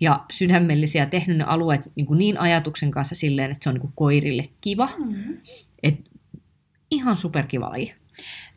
ja 0.00 0.25
sydämellisiä, 0.30 1.06
tehnyt 1.06 1.37
ne 1.37 1.44
alueet 1.44 1.80
niin, 1.94 2.06
kuin 2.06 2.18
niin 2.18 2.40
ajatuksen 2.40 2.90
kanssa 2.90 3.14
silleen, 3.14 3.50
että 3.50 3.64
se 3.64 3.68
on 3.68 3.75
niin 3.75 3.80
kuin 3.80 3.92
koirille 3.97 4.44
kiva. 4.61 4.88
Mm-hmm. 4.99 5.37
Et 5.82 5.94
ihan 6.90 7.16
superkiva 7.16 7.70
laji. 7.70 7.94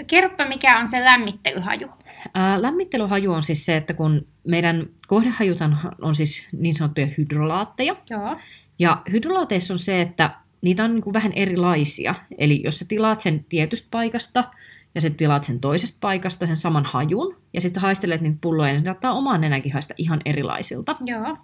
Kerropa, 0.08 0.46
mikä 0.46 0.80
on 0.80 0.88
se 0.88 1.06
lämmittelyhaju? 1.06 1.88
Ää, 2.34 2.62
lämmittelyhaju 2.62 3.32
on 3.32 3.44
siis 3.44 3.66
se, 3.66 3.78
että 3.78 3.94
kun 3.94 4.28
meidän 4.48 4.88
kohdehajut 5.08 5.58
on 6.02 6.16
siis 6.16 6.48
niin 6.52 6.76
sanottuja 6.76 7.08
hydrolaatteja. 7.18 7.96
Joo. 8.10 8.38
Ja 8.80 9.02
hydrolaateissa 9.12 9.74
on 9.74 9.80
se, 9.80 10.02
että 10.02 10.32
niitä 10.62 10.84
on 10.84 10.94
niin 10.94 11.04
kuin 11.04 11.14
vähän 11.14 11.34
erilaisia. 11.34 12.16
Eli 12.38 12.62
jos 12.64 12.80
sä 12.80 12.86
tilaat 12.88 13.20
sen 13.20 13.46
tietystä 13.50 13.88
paikasta 13.92 14.44
ja 14.96 15.02
sitten 15.02 15.18
tilaat 15.18 15.44
sen 15.44 15.60
toisesta 15.60 15.98
paikasta 16.02 16.46
sen 16.46 16.56
saman 16.56 16.86
hajun 16.86 17.38
ja 17.54 17.62
sitten 17.62 17.82
haistelet 17.82 18.22
niitä 18.22 18.38
pulloja, 18.42 18.72
niin 18.72 18.82
se 18.82 18.86
saattaa 18.86 19.14
omaan 19.14 19.42
nenänkin 19.42 19.74
haista 19.74 19.94
ihan 19.98 20.22
erilaisilta. 20.26 20.96
Joo. 21.06 21.38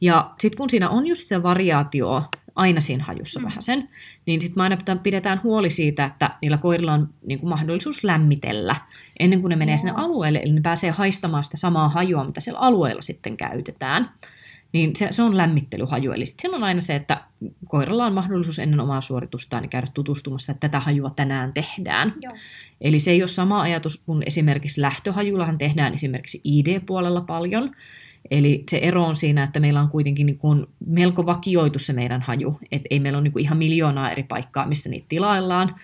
Ja 0.00 0.30
sitten 0.40 0.56
kun 0.56 0.70
siinä 0.70 0.90
on 0.90 1.06
just 1.06 1.28
se 1.28 1.42
variaatio 1.42 2.22
aina 2.54 2.80
siinä 2.80 3.04
hajussa 3.04 3.40
mm. 3.40 3.44
vähän 3.44 3.62
sen, 3.62 3.88
niin 4.26 4.40
sitten 4.40 4.58
me 4.58 4.62
aina 4.62 4.76
pidetään 5.02 5.40
huoli 5.42 5.70
siitä, 5.70 6.04
että 6.04 6.30
niillä 6.42 6.58
koirilla 6.58 6.92
on 6.92 7.08
niin 7.26 7.38
kuin 7.38 7.50
mahdollisuus 7.50 8.04
lämmitellä 8.04 8.76
ennen 9.20 9.40
kuin 9.40 9.50
ne 9.50 9.56
menee 9.56 9.72
Joo. 9.72 9.78
sinne 9.78 9.92
alueelle, 9.96 10.40
eli 10.44 10.52
ne 10.52 10.60
pääsee 10.60 10.90
haistamaan 10.90 11.44
sitä 11.44 11.56
samaa 11.56 11.88
hajua, 11.88 12.24
mitä 12.24 12.40
siellä 12.40 12.60
alueella 12.60 13.02
sitten 13.02 13.36
käytetään 13.36 14.10
niin 14.72 14.96
se, 14.96 15.08
se 15.10 15.22
on 15.22 15.36
lämmittelyhaju. 15.36 16.12
Eli 16.12 16.26
sitten 16.26 16.54
on 16.54 16.64
aina 16.64 16.80
se, 16.80 16.94
että 16.94 17.20
koiralla 17.68 18.06
on 18.06 18.12
mahdollisuus 18.12 18.58
ennen 18.58 18.80
omaa 18.80 19.00
suoritustaan 19.00 19.62
niin 19.62 19.70
käydä 19.70 19.86
tutustumassa, 19.94 20.52
että 20.52 20.68
tätä 20.68 20.80
hajua 20.80 21.10
tänään 21.10 21.52
tehdään. 21.52 22.12
Joo. 22.22 22.32
Eli 22.80 22.98
se 22.98 23.10
ei 23.10 23.22
ole 23.22 23.28
sama 23.28 23.60
ajatus 23.60 24.02
kuin 24.06 24.22
esimerkiksi 24.26 24.80
lähtöhajullahan 24.80 25.58
tehdään 25.58 25.94
esimerkiksi 25.94 26.40
ID-puolella 26.44 27.20
paljon. 27.20 27.70
Eli 28.30 28.64
se 28.70 28.78
ero 28.78 29.04
on 29.04 29.16
siinä, 29.16 29.42
että 29.42 29.60
meillä 29.60 29.80
on 29.80 29.88
kuitenkin 29.88 30.26
niin 30.26 30.38
kuin 30.38 30.66
melko 30.86 31.26
vakioitu 31.26 31.78
se 31.78 31.92
meidän 31.92 32.22
haju, 32.22 32.60
että 32.72 32.86
ei 32.90 33.00
meillä 33.00 33.16
ole 33.16 33.22
niin 33.22 33.32
kuin 33.32 33.42
ihan 33.42 33.58
miljoonaa 33.58 34.10
eri 34.10 34.22
paikkaa, 34.22 34.66
mistä 34.66 34.88
niitä 34.88 35.06
tilaillaan. 35.08 35.74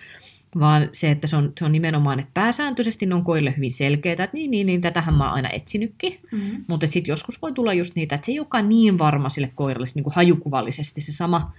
Vaan 0.59 0.89
se, 0.91 1.11
että 1.11 1.27
se 1.27 1.35
on, 1.35 1.53
se 1.59 1.65
on 1.65 1.71
nimenomaan, 1.71 2.19
että 2.19 2.31
pääsääntöisesti 2.33 3.05
ne 3.05 3.15
on 3.15 3.23
koille 3.23 3.53
hyvin 3.57 3.71
selkeää, 3.73 4.13
että 4.13 4.29
niin, 4.33 4.51
niin, 4.51 4.67
niin, 4.67 4.81
tätähän 4.81 5.13
mä 5.13 5.23
oon 5.23 5.33
aina 5.33 5.49
etsinytkin, 5.49 6.19
Mm. 6.31 6.63
mutta 6.67 6.87
sitten 6.87 7.11
joskus 7.11 7.41
voi 7.41 7.51
tulla 7.51 7.73
just 7.73 7.95
niitä, 7.95 8.15
että 8.15 8.25
se 8.25 8.31
ei 8.31 8.39
olekaan 8.39 8.69
niin 8.69 8.97
varma 8.97 9.29
sille 9.29 9.51
koiralle 9.55 9.87
niin 9.95 10.03
kuin 10.03 10.15
hajukuvallisesti 10.15 11.01
se 11.01 11.11
sama, 11.11 11.53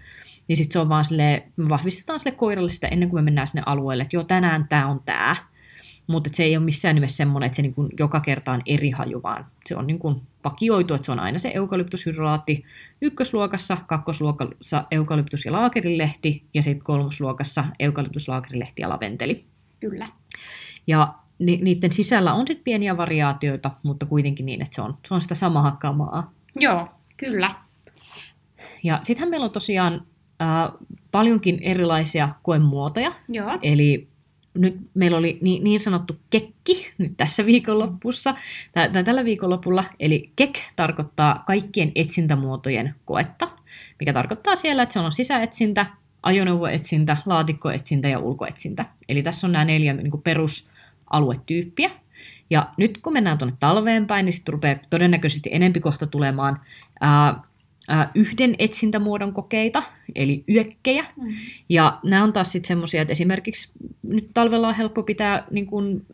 niin 0.49 0.57
sitten 0.57 0.73
se 0.73 0.79
on 0.79 0.89
vaan 0.89 1.05
sille, 1.05 1.43
me 1.57 1.69
vahvistetaan 1.69 2.21
sille 2.21 2.37
koiralle 2.37 2.69
sitä 2.69 2.89
ennen 2.89 3.09
kuin 3.09 3.19
me 3.19 3.25
mennään 3.25 3.47
sinne 3.47 3.63
alueelle, 3.67 4.03
että 4.03 4.17
joo, 4.17 4.25
tänään 4.25 4.67
tämä 4.69 4.87
on 4.87 5.01
tämä, 5.05 5.37
mutta 6.09 6.31
se 6.33 6.43
ei 6.43 6.57
ole 6.57 6.65
missään 6.65 6.95
nimessä 6.95 7.17
semmoinen, 7.17 7.47
että 7.47 7.57
se 7.57 7.63
niin 7.63 7.75
kuin 7.75 7.89
joka 7.99 8.21
kerta 8.21 8.53
on 8.53 8.61
eri 8.67 8.91
haju, 8.91 9.23
vaan 9.23 9.47
se 9.67 9.77
on 9.77 9.87
niin 9.87 9.99
kuin 9.99 10.23
vakioitu, 10.45 10.95
että 10.95 11.07
se 11.07 11.13
on 11.13 11.21
aina 11.21 11.39
se 11.39 11.51
eukalyptushydrolaatti 11.55 12.65
ykkösluokassa, 13.01 13.77
kakkosluokassa 13.87 14.85
eukalyptus- 14.91 15.45
ja 15.45 15.53
laakerilehti 15.53 16.45
ja 16.55 16.63
sitten 16.63 16.85
kolmosluokassa 16.85 17.65
eukalyptuslaakerilehti 17.79 18.83
ja 18.83 18.89
laventeli. 18.89 19.45
Kyllä. 19.81 20.09
Ja 20.87 21.15
ni, 21.39 21.57
niiden 21.57 21.93
sisällä 21.93 22.35
on 22.35 22.47
sitten 22.47 22.65
pieniä 22.65 22.97
variaatioita, 22.97 23.71
mutta 23.83 24.07
kuitenkin 24.07 24.47
niin, 24.47 24.63
että 24.63 24.75
se 24.75 24.83
on, 24.83 24.99
se 25.09 25.15
on 25.15 25.21
sitä 25.21 25.35
samaa 25.35 25.77
kamaa. 25.81 26.23
Joo, 26.57 26.89
kyllä. 27.17 27.55
Ja 28.85 29.01
sittenhän 29.03 29.31
meillä 29.31 29.45
on 29.45 29.51
tosiaan 29.51 30.07
äh, 30.43 30.89
paljonkin 31.13 31.59
erilaisia 31.63 32.29
koemuotoja. 32.43 33.13
Joo. 33.29 33.59
Eli 33.63 34.08
nyt 34.59 34.77
meillä 34.95 35.19
oli 35.19 35.39
niin, 35.41 35.65
niin 35.65 35.81
sanottu 35.81 36.17
kekki 36.31 36.91
nyt 36.99 37.13
tässä 37.17 37.47
viikonlopussa, 37.47 38.35
tai, 38.73 38.91
tai 38.91 39.05
tällä 39.05 39.25
viikonlopulla. 39.25 39.85
Eli 40.01 40.31
kek 40.37 40.59
tarkoittaa 40.77 41.45
kaikkien 41.47 41.93
etsintämuotojen 41.95 42.95
koetta, 43.05 43.51
mikä 44.01 44.13
tarkoittaa 44.13 44.57
siellä, 44.57 44.83
että 44.83 44.93
se 44.93 45.01
on 45.01 45.13
sisäetsintä, 45.13 45.87
ajoneuvoetsintä, 46.23 47.17
laatikkoetsintä 47.27 48.09
ja 48.09 48.19
ulkoetsintä. 48.19 48.85
Eli 49.09 49.23
tässä 49.23 49.47
on 49.47 49.53
nämä 49.53 49.65
neljä 49.65 49.93
niin 49.93 50.11
kuin 50.11 50.23
perusaluetyyppiä. 50.23 51.91
Ja 52.51 52.69
nyt 52.77 52.99
kun 52.99 53.13
mennään 53.13 53.39
tuonne 53.39 53.57
talveen 53.61 54.07
päin, 54.07 54.25
niin 54.25 54.33
sitten 54.33 54.53
rupeaa 54.53 54.79
todennäköisesti 54.91 55.51
enempi 55.53 55.81
kohta 55.81 56.07
tulemaan 56.07 56.61
ää, 57.01 57.41
ää, 57.89 58.11
yhden 58.15 58.55
etsintämuodon 58.59 59.33
kokeita, 59.33 59.83
eli 60.15 60.45
yökkejä. 60.49 61.07
Mm. 61.17 61.29
Ja 61.69 61.99
nämä 62.05 62.25
on 62.25 62.33
taas 62.33 62.53
sitten 62.53 62.69
semmoisia, 62.69 63.03
että 63.03 63.13
esimerkiksi 63.13 63.71
nyt 64.03 64.31
talvella 64.35 64.69
on 64.69 64.75
helppo 64.75 65.03
pitää 65.03 65.45
niin 65.51 65.67
kuin 65.67 66.07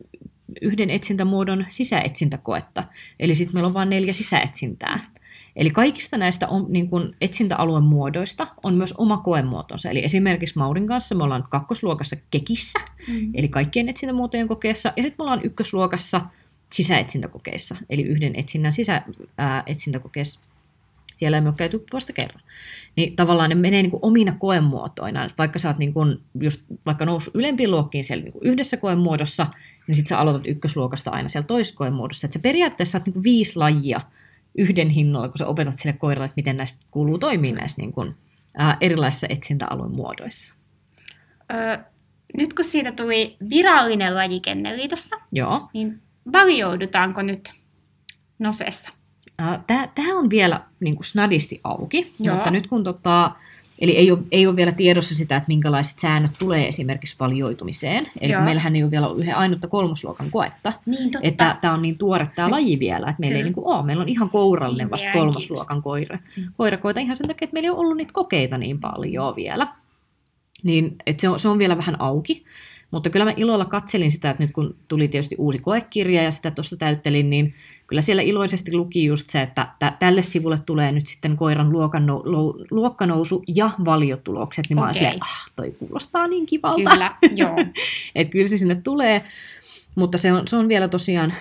yhden 0.63 0.91
etsintämuodon 0.91 1.67
sisäetsintäkoetta. 1.69 2.85
Eli 3.21 3.35
sitten 3.35 3.55
meillä 3.57 3.67
on 3.69 3.75
vain 3.75 3.91
neljä 3.91 4.13
sisäetsintää. 4.13 5.01
Eli 5.57 5.71
kaikista 5.71 6.17
näistä 6.19 6.49
on, 6.49 6.67
niin 6.69 6.89
kuin 6.91 7.17
etsintäalueen 7.21 7.85
muodoista 7.85 8.47
on 8.63 8.75
myös 8.75 8.93
oma 8.93 9.17
koemuotonsa. 9.17 9.91
Eli 9.91 10.05
esimerkiksi 10.05 10.59
Maurin 10.59 10.87
kanssa 10.87 11.15
me 11.15 11.25
ollaan 11.25 11.41
nyt 11.41 11.51
kakkosluokassa 11.51 12.17
kekissä, 12.31 12.79
Mm. 13.09 13.31
eli 13.35 13.49
kaikkien 13.49 13.95
kokeessa, 14.49 14.93
ja 14.97 15.03
sitten 15.03 15.17
me 15.19 15.23
ollaan 15.23 15.45
ykkösluokassa 15.45 16.21
sisäetsintäkokeissa, 16.73 17.77
eli 17.91 18.03
yhden 18.03 18.33
etsinnän 18.37 18.73
sisäetsintäkokeessa. 18.73 20.41
Siellä 21.17 21.41
me 21.41 21.49
ole 21.49 21.55
käyty 21.57 21.85
vasta 21.93 22.13
kerran. 22.13 22.41
Niin 22.97 23.17
tavallaan 23.17 23.51
ne 23.51 23.55
menee 23.55 23.83
niin 23.83 23.91
kuin 23.91 24.05
omina 24.05 24.37
koemuotoina. 24.39 25.25
Et 25.25 25.35
vaikka 25.39 25.59
sä 25.59 25.69
oot 25.69 25.79
niin 25.79 25.95
kuin 25.95 26.19
just, 26.41 26.61
vaikka 26.87 27.05
noussut 27.05 27.35
ylempiin 27.35 27.71
luokkiin 27.71 28.05
siellä 28.05 28.25
niin 28.25 28.33
kuin 28.33 28.47
yhdessä 28.47 28.77
koemuodossa, 28.77 29.47
niin 29.87 29.95
sitten 29.95 30.09
sä 30.09 30.19
aloitat 30.19 30.47
ykkösluokasta 30.47 31.11
aina 31.11 31.29
siellä 31.29 31.47
toisessa 31.47 31.77
koemuodossa. 31.77 32.27
Että 32.27 32.39
sä 32.39 32.43
periaatteessa 32.43 32.93
saat 32.93 33.07
niin 33.07 33.13
kuin 33.13 33.25
viisi 33.25 33.57
lajia 33.57 34.01
yhden 34.59 34.91
hinnalla, 34.91 35.29
kun 35.29 35.39
sä 35.39 35.47
opetat 35.47 35.79
sille 35.79 35.93
koiralle, 35.93 36.25
että 36.25 36.37
miten 36.37 36.57
näistä 36.57 36.79
kuuluu 36.91 37.19
toimia 37.19 37.55
näissä 37.55 37.83
niin 37.83 37.93
kuin, 37.93 38.15
ää, 38.57 38.77
erilaisissa 38.81 39.27
etsintäalueen 39.31 39.97
muodoissa. 39.97 40.55
Ö, 41.53 41.79
nyt 42.39 42.55
kun 42.55 42.65
siitä 42.65 42.93
tuli 42.93 43.37
virallinen 43.51 44.15
laji 44.15 44.41
Kennelliitossa, 44.41 45.17
Joo. 45.33 45.69
niin 45.75 46.03
varjoudutaanko 46.33 47.23
nyt 47.23 47.53
nosessa? 48.39 48.91
Tämä 49.95 50.19
on 50.19 50.31
vielä 50.31 50.61
niin 50.81 50.97
kuin 50.97 51.05
snadisti 51.05 51.61
auki, 51.65 52.13
Joo. 52.21 52.35
mutta 52.35 52.51
nyt 52.51 52.67
kun 52.67 52.85
tota, 52.85 53.31
eli 53.79 53.97
ei 53.97 54.11
ole, 54.11 54.19
ei 54.33 54.47
ole 54.47 54.57
vielä 54.57 54.73
tiedossa 54.73 55.15
sitä, 55.15 55.37
että 55.37 55.49
minkälaiset 55.49 55.99
säännöt 55.99 56.31
tulee 56.39 56.69
esimerkiksi 56.69 57.17
valioitumiseen. 57.21 58.11
Eli 58.21 58.33
Joo. 58.33 58.43
meillähän 58.43 58.77
ei 58.77 58.83
ole 58.83 58.91
vielä 58.91 59.09
yhden 59.17 59.37
ainutta 59.37 59.69
kolmosluokan 59.69 60.31
koetta, 60.31 60.73
Niin 60.87 61.11
totta. 61.11 61.29
että 61.29 61.57
tämä 61.61 61.75
on 61.75 61.83
niin 61.83 61.99
tuore 61.99 62.29
tämä 62.35 62.51
laji 62.51 62.79
vielä, 62.79 63.11
että 63.11 63.21
meillä 63.21 63.37
ei 63.37 63.43
Kyllä. 63.43 63.45
niin 63.45 63.55
kuin 63.55 63.67
ole. 63.67 63.85
Meillä 63.85 64.03
on 64.03 64.09
ihan 64.09 64.31
kourallinen 64.31 64.91
vasta 64.91 65.13
kolmosluokan 65.13 65.83
koira, 65.83 66.19
koirakoita 66.57 67.01
ihan 67.01 67.17
sen 67.17 67.29
takia, 67.29 67.45
että 67.47 67.55
meillä 67.55 67.67
ei 67.67 67.71
ole 67.71 67.79
ollut 67.79 67.97
niitä 67.97 68.13
kokeita 68.13 68.59
niin 68.59 68.81
paljon 68.81 69.37
vielä. 69.37 69.69
Niin, 70.63 70.97
että 71.07 71.21
se, 71.21 71.29
on, 71.29 71.39
se 71.39 71.49
on 71.49 71.59
vielä 71.59 71.77
vähän 71.77 72.01
auki. 72.01 72.45
Mutta 72.95 73.11
kyllä 73.11 73.25
mä 73.25 73.33
ilolla 73.37 73.65
katselin 73.65 74.13
sitä, 74.13 74.31
että 74.31 74.43
nyt 74.43 74.53
kun 74.53 74.75
tuli 74.89 75.09
tietysti 75.09 75.35
uusi 75.39 75.59
koekirja 75.59 76.23
ja 76.23 76.31
sitä 76.31 76.51
tuossa 76.51 76.77
täyttelin, 76.77 77.31
niin 77.31 77.55
kyllä 77.87 78.03
siellä 78.03 78.23
iloisesti 78.23 78.77
luki 78.77 79.05
just 79.05 79.31
se, 79.31 79.43
että 79.43 79.69
tä- 79.79 79.93
tälle 79.99 80.23
sivulle 80.23 80.59
tulee 80.67 80.93
nyt 80.93 81.07
sitten 81.07 81.37
koiran 81.37 81.71
luokkanousu 82.71 83.43
ja 83.57 83.71
valiotulokset, 83.85 84.65
niin 84.69 84.79
mä 84.79 84.83
Okei. 84.85 84.95
silleen, 84.95 85.23
ah, 85.23 85.51
toi 85.57 85.71
kuulostaa 85.79 86.27
niin 86.29 86.47
kivalta. 86.47 86.91
Kyllä, 86.91 87.11
joo. 87.37 87.57
että 88.15 88.33
kyllä 88.33 88.49
se 88.49 88.59
sinne 88.59 88.75
tulee, 88.75 89.25
mutta 89.95 90.19
se 90.19 90.33
on, 90.33 90.49
se 90.49 90.57
on 90.57 90.69
vielä 90.69 90.89
tosiaan 90.89 91.35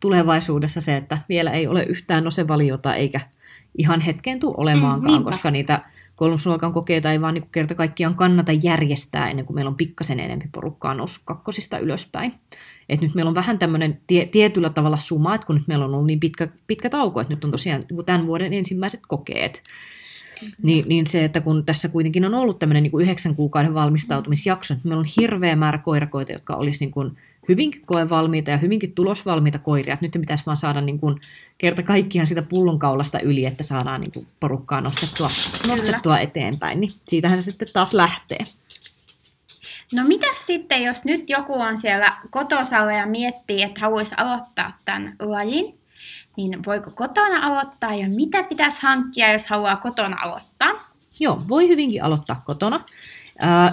tulevaisuudessa 0.00 0.80
se, 0.80 0.96
että 0.96 1.18
vielä 1.28 1.50
ei 1.50 1.66
ole 1.66 1.82
yhtään 1.82 2.24
nosevaliota 2.24 2.94
eikä 2.94 3.20
ihan 3.78 4.00
hetkeen 4.00 4.40
tule 4.40 4.54
Mm, 4.54 4.60
olemaankaan, 4.62 5.12
niinpä. 5.12 5.30
koska 5.30 5.50
niitä 5.50 5.80
kolmosluokan 6.18 6.72
kokeita 6.72 7.12
ei 7.12 7.20
vaan 7.20 7.34
niin 7.34 7.48
kerta 7.52 7.74
kaikkiaan 7.74 8.14
kannata 8.14 8.52
järjestää 8.52 9.30
ennen 9.30 9.46
kuin 9.46 9.54
meillä 9.54 9.68
on 9.68 9.76
pikkasen 9.76 10.20
enempi 10.20 10.48
porukkaa 10.52 10.94
noussut 10.94 11.22
kakkosista 11.24 11.78
ylöspäin. 11.78 12.34
Et 12.88 13.00
nyt 13.00 13.14
meillä 13.14 13.28
on 13.28 13.34
vähän 13.34 13.58
tämmöinen 13.58 14.00
tie, 14.06 14.26
tietyllä 14.26 14.70
tavalla 14.70 14.96
suma, 14.96 15.34
että 15.34 15.46
kun 15.46 15.56
nyt 15.56 15.68
meillä 15.68 15.84
on 15.84 15.94
ollut 15.94 16.06
niin 16.06 16.20
pitkä, 16.20 16.48
pitkä 16.66 16.90
tauko, 16.90 17.20
että 17.20 17.34
nyt 17.34 17.44
on 17.44 17.50
tosiaan 17.50 17.82
niin 17.90 18.04
tämän 18.04 18.26
vuoden 18.26 18.52
ensimmäiset 18.52 19.00
kokeet, 19.08 19.62
niin, 20.62 20.84
niin 20.88 21.06
se, 21.06 21.24
että 21.24 21.40
kun 21.40 21.64
tässä 21.64 21.88
kuitenkin 21.88 22.24
on 22.24 22.34
ollut 22.34 22.58
tämmöinen 22.58 22.82
niin 22.82 23.00
yhdeksän 23.00 23.36
kuukauden 23.36 23.74
valmistautumisjakso, 23.74 24.74
että 24.74 24.88
meillä 24.88 25.00
on 25.00 25.08
hirveä 25.20 25.56
määrä 25.56 25.78
koirakoita, 25.78 26.32
jotka 26.32 26.56
olisi 26.56 26.84
niin 26.84 26.92
kuin 26.92 27.16
hyvinkin 27.48 27.82
koevalmiita 27.86 28.50
ja 28.50 28.56
hyvinkin 28.56 28.92
tulosvalmiita 28.92 29.58
koiria. 29.58 29.98
Nyt 30.00 30.16
pitäisi 30.20 30.46
vaan 30.46 30.56
saada 30.56 30.80
niin 30.80 31.00
kuin 31.00 31.20
kerta 31.58 31.82
kaikkiaan 31.82 32.26
sitä 32.26 32.42
pullonkaulasta 32.42 33.20
yli, 33.20 33.46
että 33.46 33.62
saadaan 33.62 34.00
niin 34.00 34.12
kuin 34.12 34.26
porukkaa 34.40 34.80
nostettua, 34.80 35.30
nostettua 35.68 36.18
eteenpäin. 36.18 36.80
Niin 36.80 36.92
siitähän 37.04 37.42
se 37.42 37.50
sitten 37.50 37.68
taas 37.72 37.94
lähtee. 37.94 38.38
No 39.92 40.04
mitä 40.04 40.26
sitten, 40.34 40.82
jos 40.82 41.04
nyt 41.04 41.30
joku 41.30 41.54
on 41.54 41.78
siellä 41.78 42.16
kotosalla 42.30 42.92
ja 42.92 43.06
miettii, 43.06 43.62
että 43.62 43.80
haluaisi 43.80 44.14
aloittaa 44.18 44.78
tämän 44.84 45.16
lajin, 45.18 45.78
niin 46.36 46.64
voiko 46.66 46.90
kotona 46.90 47.46
aloittaa 47.46 47.94
ja 47.94 48.08
mitä 48.08 48.42
pitäisi 48.42 48.78
hankkia, 48.82 49.32
jos 49.32 49.46
haluaa 49.46 49.76
kotona 49.76 50.16
aloittaa? 50.22 50.70
Joo, 51.20 51.42
voi 51.48 51.68
hyvinkin 51.68 52.04
aloittaa 52.04 52.42
kotona. 52.46 52.84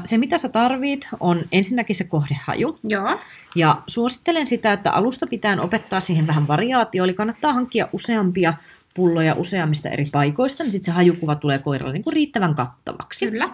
Se, 0.04 0.18
mitä 0.18 0.38
sä 0.38 0.50
tarvit, 0.50 1.08
on 1.20 1.42
ensinnäkin 1.52 1.96
se 1.96 2.04
kohdehaju. 2.04 2.80
Joo. 2.84 3.20
Ja 3.56 3.82
suosittelen 3.88 4.48
sitä, 4.48 4.74
että 4.74 4.92
alusta 4.92 5.28
pitää 5.28 5.62
opettaa 5.62 6.00
siihen 6.00 6.28
vähän 6.28 6.48
variaatio, 6.48 7.04
eli 7.04 7.14
kannattaa 7.14 7.54
hankkia 7.54 7.90
useampia 7.94 8.54
pulloja 8.94 9.36
useammista 9.36 9.90
eri 9.90 10.10
paikoista, 10.12 10.64
niin 10.64 10.72
sitten 10.72 10.94
se 10.94 10.96
hajukuva 10.96 11.36
tulee 11.36 11.60
koiralle 11.60 11.94
niin 11.94 12.04
kuin 12.04 12.14
riittävän 12.14 12.56
kattavaksi. 12.56 13.28
Kyllä. 13.28 13.50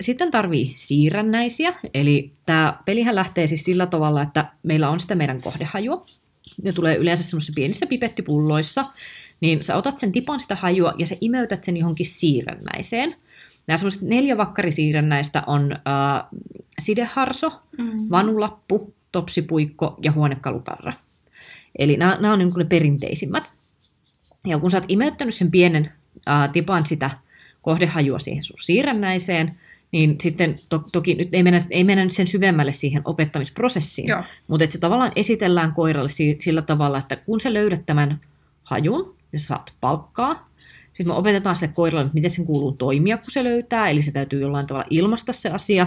Sitten 0.00 0.30
tarvii 0.30 0.72
siirrännäisiä, 0.76 1.74
eli 1.94 2.32
tämä 2.46 2.78
pelihän 2.84 3.14
lähtee 3.14 3.46
siis 3.46 3.64
sillä 3.64 3.86
tavalla, 3.86 4.22
että 4.22 4.44
meillä 4.62 4.90
on 4.90 5.00
sitä 5.00 5.14
meidän 5.14 5.40
kohdehajua. 5.40 6.04
Ne 6.62 6.72
tulee 6.72 6.96
yleensä 6.96 7.22
semmoisissa 7.22 7.52
pienissä 7.56 7.86
pipettipulloissa, 7.86 8.84
niin 9.40 9.62
sä 9.62 9.76
otat 9.76 9.98
sen 9.98 10.12
tipan 10.12 10.40
sitä 10.40 10.54
hajua 10.54 10.94
ja 10.98 11.06
sä 11.06 11.16
imeytät 11.20 11.64
sen 11.64 11.76
johonkin 11.76 12.06
siirrännäiseen. 12.06 13.16
Nämä 13.70 13.78
semmoiset 13.78 14.02
neljä 14.02 14.36
vakkarisiirrännäistä 14.36 15.42
on 15.46 15.72
uh, 15.72 16.40
sideharso, 16.80 17.52
Mm. 17.78 18.06
vanulappu, 18.10 18.94
topsipuikko 19.12 19.98
ja 20.02 20.12
huonekalutarra. 20.12 20.92
Eli 21.78 21.96
nämä, 21.96 22.16
nämä 22.20 22.32
on 22.32 22.38
niin 22.38 22.50
kuin 22.50 22.58
ne 22.58 22.64
perinteisimmät. 22.64 23.44
Ja 24.46 24.58
kun 24.58 24.70
sä 24.70 24.76
oot 24.76 24.84
imeyttänyt 24.88 25.34
sen 25.34 25.50
pienen 25.50 25.92
ää, 26.26 26.48
tipan 26.48 26.86
sitä 26.86 27.10
kohdehajua 27.62 28.18
siihen 28.18 28.44
sun 28.44 28.56
siirrännäiseen, 28.60 29.58
niin 29.92 30.16
sitten 30.20 30.56
to, 30.68 30.84
toki 30.92 31.14
nyt 31.14 31.34
ei 31.34 31.42
mennä, 31.42 31.60
ei 31.70 31.84
mennä 31.84 32.04
nyt 32.04 32.12
sen 32.14 32.26
syvemmälle 32.26 32.72
siihen 32.72 33.02
opettamisprosessiin, 33.04 34.08
Joo. 34.08 34.22
mutta 34.48 34.64
että 34.64 34.72
se 34.72 34.78
tavallaan 34.78 35.12
esitellään 35.16 35.72
koiralle 35.72 36.08
si, 36.08 36.36
sillä 36.40 36.62
tavalla, 36.62 36.98
että 36.98 37.16
kun 37.16 37.40
sä 37.40 37.52
löydät 37.52 37.86
tämän 37.86 38.20
hajun, 38.62 39.14
niin 39.32 39.40
sä 39.40 39.46
saat 39.46 39.72
palkkaa. 39.80 40.48
Sitten 41.00 41.14
me 41.14 41.18
opetetaan 41.18 41.56
sille 41.56 41.72
koiralle, 41.72 42.02
että 42.02 42.14
miten 42.14 42.30
sen 42.30 42.46
kuuluu 42.46 42.72
toimia, 42.72 43.16
kun 43.16 43.30
se 43.30 43.44
löytää, 43.44 43.88
eli 43.88 44.02
se 44.02 44.12
täytyy 44.12 44.40
jollain 44.40 44.66
tavalla 44.66 44.86
ilmaista 44.90 45.32
se 45.32 45.50
asia. 45.50 45.86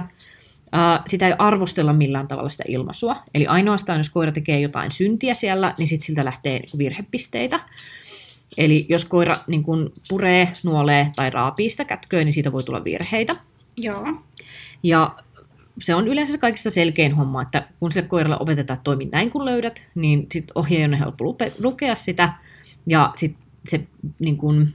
Sitä 1.08 1.27
ei 1.27 1.34
arvostella 1.38 1.93
millään 1.93 2.27
tavalla 2.27 2.50
sitä 2.50 2.63
ilmaisua. 2.67 3.15
Eli 3.34 3.48
ainoastaan, 3.48 4.00
jos 4.00 4.10
koira 4.10 4.32
tekee 4.32 4.60
jotain 4.60 4.91
syntiä 4.91 5.34
siellä, 5.34 5.74
niin 5.77 5.88
sitten 5.88 6.05
siltä 6.05 6.25
lähtee 6.25 6.60
niin 6.60 6.72
kuin 6.72 6.79
virhepisteitä. 6.79 7.60
Eli 8.58 8.86
jos 8.89 9.05
koira 9.05 9.36
niin 9.48 9.63
kuin 9.63 9.93
puree, 10.10 10.53
nuolee 10.63 11.12
tai 11.15 11.29
raapii 11.29 11.70
sitä 11.70 11.86
kätköä, 11.86 12.24
niin 12.24 12.34
siitä 12.34 12.51
voi 12.51 12.63
tulla 12.63 12.84
virheitä. 12.84 13.36
Joo. 13.77 14.08
Ja 14.84 15.15
se 15.82 15.96
on 15.96 16.08
yleensä 16.08 16.38
kaikista 16.38 16.70
selkein 16.70 17.15
homma, 17.15 17.41
että 17.41 17.67
kun 17.79 17.91
sille 17.91 18.08
koiralle 18.08 18.38
opetetaan, 18.39 18.75
että 18.75 18.84
toimi 18.84 19.05
näin 19.12 19.32
kun 19.32 19.46
löydät, 19.46 19.88
niin 19.96 20.27
sitten 20.32 20.51
ohjeen 20.55 20.93
on 20.93 21.00
helppo 21.00 21.36
lukea 21.60 21.96
sitä, 21.96 22.34
ja 22.86 23.13
sitten 23.15 23.43
se 23.67 23.82
niin 24.20 24.38
kun, 24.38 24.67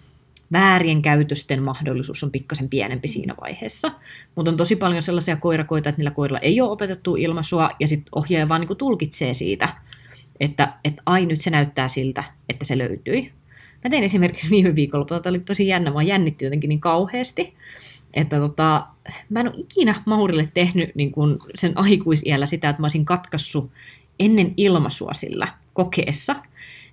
väärien 0.53 1.03
käytösten 1.03 1.63
mahdollisuus 1.63 2.25
on 2.25 2.31
pikkasen 2.31 2.69
pienempi 2.69 3.09
siinä 3.09 3.35
vaiheessa. 3.41 3.93
Mutta 4.35 4.51
on 4.51 4.57
tosi 4.57 4.77
paljon 4.77 5.03
sellaisia 5.03 5.37
koirakoita, 5.37 5.89
että 5.89 5.99
niillä 5.99 6.11
koirilla 6.11 6.39
ei 6.39 6.61
ole 6.61 6.71
opetettu 6.71 7.17
ilmaisua, 7.17 7.71
ja 7.81 7.89
sitten 7.89 8.09
ohjaaja 8.15 8.49
vaan 8.49 8.61
niin 8.61 8.77
tulkitsee 8.77 9.35
siitä, 9.35 9.69
että, 10.41 10.73
että 10.85 11.03
ai 11.07 11.27
nyt 11.27 11.43
se 11.43 11.51
näyttää 11.51 11.89
siltä, 11.89 12.25
että 12.49 12.65
se 12.65 12.79
löytyi. 12.79 13.33
Mä 13.85 13.91
tein 13.91 14.05
esimerkiksi 14.05 14.51
viime 14.57 14.75
viikolla, 14.75 15.05
tämä 15.05 15.31
oli 15.31 15.41
tosi 15.41 15.67
jännä, 15.67 15.91
mä 15.91 16.03
jännitti 16.03 16.45
jotenkin 16.45 16.69
niin 16.69 16.81
kauheasti, 16.81 17.55
että 18.15 18.37
tota, 18.37 18.87
mä 19.29 19.41
en 19.41 19.49
ole 19.49 19.57
ikinä 19.59 20.03
Maurille 20.07 20.49
tehnyt 20.55 20.95
niin 20.95 21.13
kun 21.13 21.39
sen 21.55 21.73
aikuisiellä 21.79 22.47
sitä, 22.47 22.69
että 22.69 22.83
mä 22.83 22.85
olisin 22.85 23.05
katkassut 23.05 23.71
ennen 24.21 24.55
ilmaisua 24.57 25.15
sillä 25.15 25.49
kokeessa 25.73 26.37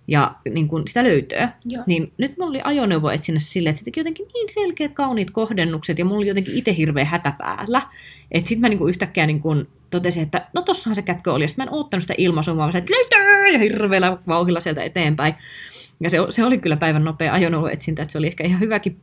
ja 0.07 0.35
niin 0.53 0.67
kun 0.67 0.87
sitä 0.87 1.03
löytöä. 1.03 1.53
Joo. 1.65 1.83
Niin 1.87 2.13
nyt 2.17 2.37
mulla 2.37 2.49
oli 2.49 2.61
ajoneuvo 2.63 3.09
etsinnässä 3.09 3.51
silleen, 3.51 3.71
että 3.71 3.79
se 3.79 3.85
teki 3.85 3.99
jotenkin 3.99 4.27
niin 4.33 4.49
selkeät 4.49 4.93
kauniit 4.93 5.31
kohdennukset 5.31 5.99
ja 5.99 6.05
mulla 6.05 6.17
oli 6.17 6.27
jotenkin 6.27 6.57
itse 6.57 6.75
hirveä 6.75 7.05
hätä 7.05 7.33
päällä. 7.37 7.81
Että 8.31 8.47
sitten 8.47 8.61
mä 8.61 8.69
niin 8.69 8.89
yhtäkkiä 8.89 9.25
niin 9.25 9.41
kun 9.41 9.67
totesin, 9.89 10.23
että 10.23 10.47
no 10.53 10.61
tossahan 10.61 10.95
se 10.95 11.01
kätkö 11.01 11.33
oli. 11.33 11.43
Ja 11.43 11.47
sitten 11.47 11.65
mä 11.65 11.69
en 11.69 11.75
oottanut 11.75 12.03
sitä 12.03 12.13
ilmaisua, 12.17 12.57
vaan 12.57 12.77
että 12.77 12.93
löytää 12.93 13.47
ja 13.53 13.59
hirveällä 13.59 14.17
vauhilla 14.27 14.59
sieltä 14.59 14.83
eteenpäin. 14.83 15.33
Ja 15.99 16.09
se, 16.09 16.17
se 16.29 16.43
oli 16.43 16.57
kyllä 16.57 16.77
päivän 16.77 17.03
nopea 17.03 17.33
ajoneuvoetsintä, 17.33 18.01
että 18.01 18.11
se 18.11 18.17
oli 18.17 18.27
ehkä 18.27 18.43
ihan 18.43 18.59
hyväkin. 18.59 18.97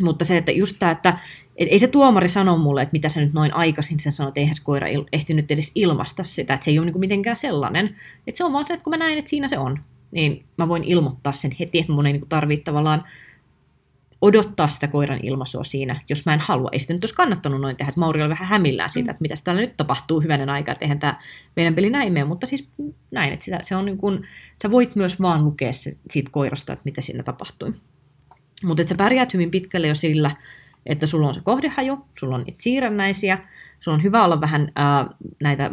Mutta 0.00 0.24
se, 0.24 0.36
että 0.36 0.52
just 0.52 0.76
tämä, 0.78 0.92
että 0.92 1.18
et 1.56 1.68
ei 1.70 1.78
se 1.78 1.86
tuomari 1.86 2.28
sano 2.28 2.58
mulle, 2.58 2.82
että 2.82 2.92
mitä 2.92 3.08
sä 3.08 3.20
nyt 3.20 3.32
noin 3.32 3.54
aikaisin 3.54 4.00
sen 4.00 4.12
sanoi, 4.12 4.28
että 4.28 4.40
eihän 4.40 4.56
se 4.56 4.62
koira 4.64 4.86
ehtinyt 5.12 5.50
edes 5.50 5.72
ilmasta 5.74 6.22
sitä, 6.22 6.54
että 6.54 6.64
se 6.64 6.70
ei 6.70 6.78
ole 6.78 6.86
niin 6.86 7.00
mitenkään 7.00 7.36
sellainen. 7.36 7.96
Että 8.26 8.38
se 8.38 8.44
on 8.44 8.52
vaan 8.52 8.66
se, 8.66 8.74
että 8.74 8.84
kun 8.84 8.90
mä 8.90 8.96
näin, 8.96 9.18
että 9.18 9.28
siinä 9.28 9.48
se 9.48 9.58
on, 9.58 9.78
niin 10.10 10.44
mä 10.56 10.68
voin 10.68 10.84
ilmoittaa 10.84 11.32
sen 11.32 11.50
heti, 11.60 11.78
että 11.78 11.92
mun 11.92 12.06
ei 12.06 12.12
niin 12.12 12.28
tarvitse 12.28 12.64
tavallaan 12.64 13.04
odottaa 14.20 14.68
sitä 14.68 14.88
koiran 14.88 15.20
ilmaisua 15.22 15.64
siinä, 15.64 16.00
jos 16.08 16.26
mä 16.26 16.34
en 16.34 16.40
halua. 16.40 16.68
Ei 16.72 16.78
sitä 16.78 16.94
nyt 16.94 17.04
olisi 17.04 17.14
kannattanut 17.14 17.60
noin 17.60 17.76
tehdä, 17.76 17.88
että 17.88 18.00
Mauri 18.00 18.22
oli 18.22 18.30
vähän 18.30 18.48
hämillään 18.48 18.90
siitä, 18.90 19.10
että 19.10 19.22
mitä 19.22 19.34
täällä 19.44 19.60
nyt 19.60 19.76
tapahtuu 19.76 20.20
hyvänen 20.20 20.48
aika, 20.48 20.72
että 20.72 20.84
eihän 20.84 20.98
tämä 20.98 21.18
meidän 21.56 21.74
peli 21.74 21.90
näin 21.90 22.12
mene, 22.12 22.24
mutta 22.24 22.46
siis 22.46 22.68
näin, 23.10 23.32
että 23.32 23.44
sitä, 23.44 23.60
se 23.62 23.76
on 23.76 23.84
niin 23.84 23.98
kuin, 23.98 24.26
sä 24.62 24.70
voit 24.70 24.96
myös 24.96 25.20
vaan 25.20 25.44
lukea 25.44 25.72
se, 25.72 25.92
siitä 26.10 26.30
koirasta, 26.30 26.72
että 26.72 26.82
mitä 26.84 27.00
siinä 27.00 27.22
tapahtui. 27.22 27.72
Mutta 28.64 28.82
että 28.82 28.88
sä 28.88 28.98
pärjäät 28.98 29.34
hyvin 29.34 29.50
pitkälle 29.50 29.86
jo 29.86 29.94
sillä, 29.94 30.30
että 30.86 31.06
sulla 31.06 31.28
on 31.28 31.34
se 31.34 31.40
kohdehaju, 31.40 31.98
sulla 32.18 32.34
on 32.34 32.42
niitä 32.42 32.62
siirrännäisiä, 32.62 33.38
sulla 33.80 33.94
on 33.94 34.02
hyvä 34.02 34.24
olla 34.24 34.40
vähän 34.40 34.72
ää, 34.76 35.06
näitä, 35.42 35.70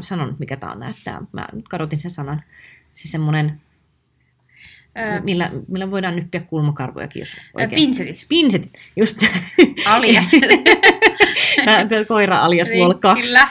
sanon 0.00 0.36
mikä 0.38 0.56
tämä 0.56 0.72
on 0.72 0.78
näyttää, 0.78 1.22
mä 1.32 1.48
nyt 1.52 1.68
kadotin 1.68 2.00
sen 2.00 2.10
sanan, 2.10 2.42
siis 2.94 3.12
semmoinen 3.12 3.60
Öö, 4.98 5.20
millä, 5.20 5.50
millä 5.68 5.90
voidaan 5.90 6.16
nyppiä 6.16 6.40
kulmakarvojakin, 6.40 7.20
jos 7.20 7.36
oikein... 7.54 7.74
Pinsetit. 7.74 8.26
Pinsetit, 8.28 8.72
just. 8.96 9.18
Alias. 9.94 10.30
koira 12.08 12.38
alias 12.38 12.68
niin, 12.68 12.84
Vol 12.84 12.94
2. 12.94 13.22
Kyllä. 13.22 13.48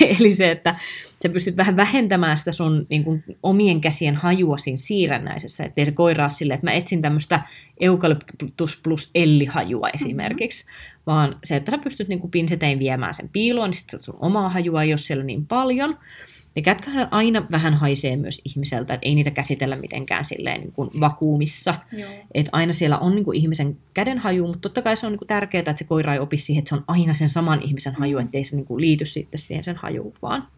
Eli 0.18 0.34
se, 0.34 0.50
että 0.50 0.74
sä 1.22 1.28
pystyt 1.28 1.56
vähän 1.56 1.76
vähentämään 1.76 2.38
sitä 2.38 2.52
sun 2.52 2.86
niin 2.88 3.04
kuin, 3.04 3.24
omien 3.42 3.80
käsien 3.80 4.16
hajua 4.16 4.58
siinä 4.58 4.78
siirrännäisessä, 4.78 5.64
ettei 5.64 5.86
se 5.86 5.92
koiraa 5.92 6.28
silleen, 6.28 6.54
että 6.54 6.66
mä 6.66 6.72
etsin 6.72 7.02
tämmöistä 7.02 7.40
eukalyptus 7.80 8.80
plus 8.82 9.10
ellihajua 9.14 9.88
esimerkiksi, 9.88 10.64
mm-hmm. 10.64 11.02
vaan 11.06 11.36
se, 11.44 11.56
että 11.56 11.70
sä 11.70 11.78
pystyt 11.78 12.08
niin 12.08 12.20
kuin 12.20 12.30
pinsetein 12.30 12.78
viemään 12.78 13.14
sen 13.14 13.28
piiloon, 13.28 13.70
niin 13.70 13.78
sitten 13.78 14.02
sun 14.02 14.16
omaa 14.20 14.48
hajua 14.48 14.82
ei 14.82 14.92
ole 14.92 14.98
siellä 14.98 15.24
niin 15.24 15.46
paljon, 15.46 15.98
ja 16.56 16.62
kätköhän 16.62 17.08
aina 17.10 17.46
vähän 17.50 17.74
haisee 17.74 18.16
myös 18.16 18.40
ihmiseltä, 18.44 18.94
että 18.94 19.06
ei 19.06 19.14
niitä 19.14 19.30
käsitellä 19.30 19.76
mitenkään 19.76 20.24
silleen 20.24 20.60
niin 20.60 20.72
kuin 20.72 20.90
vakuumissa. 21.00 21.74
Että 22.34 22.50
aina 22.52 22.72
siellä 22.72 22.98
on 22.98 23.14
niin 23.14 23.24
kuin 23.24 23.36
ihmisen 23.36 23.76
käden 23.94 24.18
haju, 24.18 24.46
mutta 24.46 24.60
totta 24.60 24.82
kai 24.82 24.96
se 24.96 25.06
on 25.06 25.12
niin 25.12 25.18
kuin 25.18 25.28
tärkeää, 25.28 25.60
että 25.60 25.72
se 25.72 25.84
koira 25.84 26.12
ei 26.12 26.18
opi 26.18 26.36
siihen, 26.36 26.58
että 26.58 26.68
se 26.68 26.74
on 26.74 26.84
aina 26.86 27.14
sen 27.14 27.28
saman 27.28 27.62
ihmisen 27.62 27.94
haju, 27.94 28.18
mm. 28.18 28.24
ettei 28.24 28.44
se 28.44 28.56
niin 28.56 28.66
kuin 28.66 28.80
liity 28.80 29.04
sitten 29.04 29.38
siihen 29.38 29.64
sen 29.64 29.76
hajuun 29.76 30.14
vaan. 30.22 30.48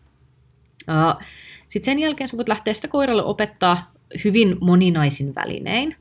Uh, 0.88 1.22
sitten 1.68 1.92
sen 1.92 1.98
jälkeen 1.98 2.28
sä 2.28 2.36
voit 2.36 2.48
lähteä 2.48 2.74
sitä 2.74 2.88
koiralle 2.88 3.24
opettaa 3.24 3.92
hyvin 4.24 4.56
moninaisin 4.60 5.34
välinein. 5.34 5.96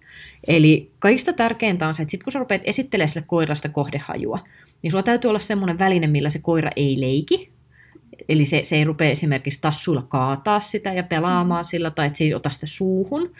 Eli 0.47 0.91
kaikista 0.99 1.33
tärkeintä 1.33 1.87
on 1.87 1.95
se, 1.95 2.01
että 2.01 2.11
sit 2.11 2.23
kun 2.23 2.33
sä 2.33 2.39
rupeat 2.39 2.61
esittelemään 2.65 3.09
sille 3.09 3.25
koirasta 3.27 3.69
kohdehajua, 3.69 4.39
niin 4.81 4.91
sulla 4.91 5.03
täytyy 5.03 5.29
olla 5.29 5.39
semmoinen 5.39 5.79
väline, 5.79 6.07
millä 6.07 6.29
se 6.29 6.39
koira 6.39 6.69
ei 6.75 7.01
leiki, 7.01 7.51
Eli 8.31 8.45
se, 8.45 8.61
se 8.63 8.75
ei 8.75 8.83
rupea 8.83 9.09
esimerkiksi 9.09 9.61
tassuilla 9.61 10.01
kaataa 10.01 10.59
sitä 10.59 10.93
ja 10.93 11.03
pelaamaan 11.03 11.63
mm. 11.63 11.67
sillä, 11.67 11.91
tai 11.91 12.07
että 12.07 12.17
se 12.17 12.23
ei 12.23 12.33
ota 12.33 12.49
sitä 12.49 12.67
suuhun. 12.67 13.31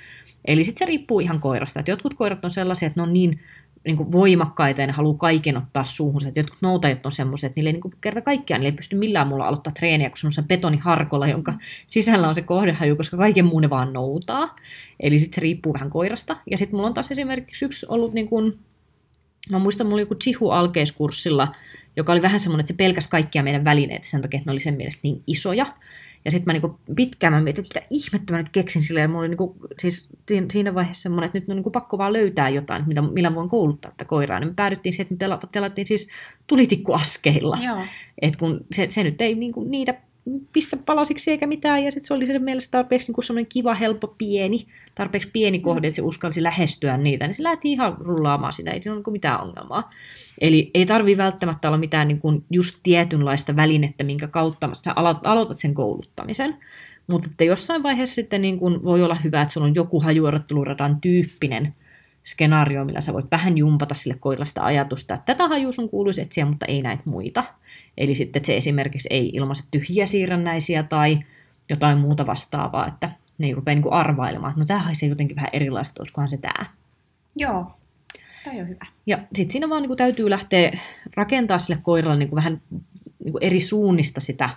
Eli 0.45 0.63
sitten 0.63 0.80
se 0.80 0.89
riippuu 0.89 1.19
ihan 1.19 1.39
koirasta. 1.39 1.80
Et 1.80 1.88
jotkut 1.88 2.13
koirat 2.13 2.45
on 2.45 2.51
sellaisia, 2.51 2.88
että 2.88 2.99
ne 2.99 3.04
on 3.04 3.13
niin, 3.13 3.39
niin 3.86 3.97
kuin 3.97 4.12
voimakkaita 4.12 4.82
ja 4.82 4.88
ne 4.88 4.93
haluaa 4.93 5.17
kaiken 5.17 5.58
ottaa 5.58 5.84
suuhunsa. 5.84 6.30
Et 6.30 6.36
jotkut 6.36 6.62
noutajat 6.62 7.06
on 7.06 7.12
sellaisia, 7.12 7.47
että 7.47 7.58
niille 7.58 7.69
ei 7.69 7.73
niin 7.73 7.82
kuin 7.82 7.93
kerta 8.01 8.21
kaikkiaan, 8.21 8.60
niille 8.60 8.71
ei 8.71 8.75
pysty 8.75 8.95
millään 8.95 9.27
muulla 9.27 9.47
aloittaa 9.47 9.73
treeniä 9.73 10.10
kuin 10.10 10.17
semmoisen 10.17 10.47
betoniharkolla, 10.47 11.27
jonka 11.27 11.54
sisällä 11.88 12.27
on 12.27 12.36
se 12.36 12.41
kohdehaju, 12.41 12.95
koska 12.95 13.17
kaiken 13.17 13.45
muun 13.45 13.62
ne 13.62 13.69
vaan 13.69 13.93
noutaa. 13.93 14.56
Eli 14.99 15.19
sitten 15.19 15.36
se 15.36 15.41
riippuu 15.41 15.73
vähän 15.73 15.89
koirasta. 15.89 16.38
Ja 16.51 16.58
sitten 16.58 16.75
mulla 16.75 16.88
on 16.88 16.93
taas 16.93 17.12
esimerkiksi 17.12 17.65
yksi 17.65 17.86
ollut 17.89 18.13
niin 18.13 18.27
kuin, 18.27 18.60
Mä 19.51 19.59
muistan, 19.59 19.87
mulla 19.87 19.95
oli 19.95 20.01
joku 20.01 20.15
Chihu 20.15 20.49
alkeiskurssilla, 20.49 21.47
joka 21.95 22.11
oli 22.11 22.21
vähän 22.21 22.39
semmoinen, 22.39 22.59
että 22.59 22.73
se 22.73 22.77
pelkäsi 22.77 23.09
kaikkia 23.09 23.43
meidän 23.43 23.65
välineitä 23.65 24.07
sen 24.07 24.21
takia, 24.21 24.37
että 24.37 24.49
ne 24.49 24.51
oli 24.51 24.59
sen 24.59 24.73
mielestä 24.73 24.99
niin 25.03 25.23
isoja. 25.27 25.65
Ja 26.25 26.31
sitten 26.31 26.45
mä 26.45 26.53
niinku 26.53 26.79
pitkään 26.95 27.33
mä 27.33 27.41
mietin, 27.41 27.65
että 27.65 27.79
mitä 27.79 27.87
ihmettä 27.89 28.33
mä 28.33 28.37
nyt 28.37 28.49
keksin 28.51 28.83
silleen, 28.83 29.09
mulla 29.09 29.21
oli 29.21 29.29
niinku, 29.29 29.55
siis 29.79 30.09
siinä 30.51 30.75
vaiheessa 30.75 31.01
semmoinen, 31.01 31.25
että 31.25 31.39
nyt 31.39 31.49
on 31.49 31.55
niinku 31.55 31.71
pakko 31.71 31.97
vaan 31.97 32.13
löytää 32.13 32.49
jotain, 32.49 32.83
mitä, 32.87 33.01
millä 33.01 33.35
voin 33.35 33.49
kouluttaa 33.49 33.91
tätä 33.91 34.05
koiraa. 34.05 34.39
Niin 34.39 34.47
me 34.47 34.53
päädyttiin 34.53 34.93
siihen, 34.93 35.07
että 35.11 35.27
me 35.27 35.37
pelattiin 35.51 35.85
siis 35.85 36.09
tulitikkuaskeilla. 36.47 37.57
Et 38.21 38.35
kun 38.35 38.65
se, 38.71 38.87
se, 38.89 39.03
nyt 39.03 39.21
ei 39.21 39.35
niinku 39.35 39.63
niitä 39.63 39.93
pistä 40.53 40.77
palasiksi 40.77 41.31
eikä 41.31 41.47
mitään, 41.47 41.84
ja 41.84 41.91
sitten 41.91 42.07
se 42.07 42.13
oli 42.13 42.27
sen 42.27 42.43
mielestä 42.43 42.71
tarpeeksi 42.71 43.12
niin 43.12 43.23
semmoinen 43.23 43.49
kiva, 43.49 43.73
helppo, 43.73 44.15
pieni, 44.17 44.67
tarpeeksi 44.95 45.29
pieni 45.34 45.60
kohde, 45.60 45.88
että 45.88 45.95
se 45.95 46.01
uskalsi 46.01 46.43
lähestyä 46.43 46.97
niitä, 46.97 47.27
niin 47.27 47.36
se 47.36 47.43
lähti 47.43 47.71
ihan 47.71 47.97
rullaamaan 47.99 48.53
sitä, 48.53 48.71
ei 48.71 48.84
siinä 48.84 48.95
ole 48.95 49.12
mitään 49.12 49.41
ongelmaa. 49.41 49.89
Eli 50.41 50.71
ei 50.73 50.86
tarvi 50.86 51.17
välttämättä 51.17 51.67
olla 51.67 51.77
mitään 51.77 52.07
niin 52.07 52.19
kuin 52.19 52.43
just 52.49 52.79
tietynlaista 52.84 53.55
välinettä, 53.55 54.03
minkä 54.03 54.27
kautta 54.27 54.69
sä 54.73 54.93
aloitat 55.23 55.60
sen 55.60 55.73
kouluttamisen, 55.73 56.57
mutta 57.07 57.27
että 57.31 57.43
jossain 57.43 57.84
vaiheessa 57.84 58.15
sitten 58.15 58.41
niin 58.41 58.60
kuin 58.60 58.84
voi 58.84 59.03
olla 59.03 59.15
hyvä, 59.15 59.41
että 59.41 59.53
sulla 59.53 59.67
on 59.67 59.75
joku 59.75 59.99
hajuerotteluradan 59.99 61.01
tyyppinen 61.01 61.73
skenaario, 62.23 62.86
millä 62.86 63.01
sä 63.01 63.13
voit 63.13 63.31
vähän 63.31 63.57
jumpata 63.57 63.95
sille 63.95 64.17
koiralle 64.19 64.45
sitä 64.45 64.65
ajatusta, 64.65 65.13
että 65.13 65.25
tätä 65.25 65.47
hajua 65.47 65.71
sun 65.71 65.89
kuuluisi 65.89 66.21
etsiä, 66.21 66.45
mutta 66.45 66.65
ei 66.65 66.81
näitä 66.81 67.03
muita. 67.05 67.43
Eli 67.97 68.15
sitten 68.15 68.39
että 68.39 68.47
se 68.47 68.57
esimerkiksi 68.57 69.07
ei 69.12 69.29
ilmaise 69.34 69.63
tyhjiä 69.71 70.05
siirrännäisiä 70.05 70.84
tai 70.84 71.19
jotain 71.69 71.97
muuta 71.97 72.25
vastaavaa, 72.25 72.88
että 72.88 73.12
ne 73.38 73.47
ei 73.47 73.53
rupea 73.53 73.75
niin 73.75 73.93
arvailemaan, 73.93 74.51
että 74.51 74.60
no 74.60 74.65
tämä 74.65 74.79
haisee 74.79 75.10
jotenkin 75.10 75.36
vähän 75.36 75.49
erilaiset, 75.53 75.99
olisikohan 75.99 76.29
se 76.29 76.38
tämä. 76.38 76.65
Joo, 77.36 77.71
tämä 78.43 78.62
on 78.62 78.69
hyvä. 78.69 78.86
Ja 79.05 79.17
sitten 79.34 79.51
siinä 79.51 79.69
vaan 79.69 79.81
niin 79.81 79.89
kuin 79.89 79.97
täytyy 79.97 80.29
lähteä 80.29 80.79
rakentaa 81.15 81.60
sille 81.60 81.79
koiralle 81.84 82.17
niin 82.17 82.29
kuin 82.29 82.38
vähän 82.38 82.62
niin 83.23 83.31
kuin 83.31 83.43
eri 83.43 83.62
suunnista 83.62 84.21
sitä 84.21 84.49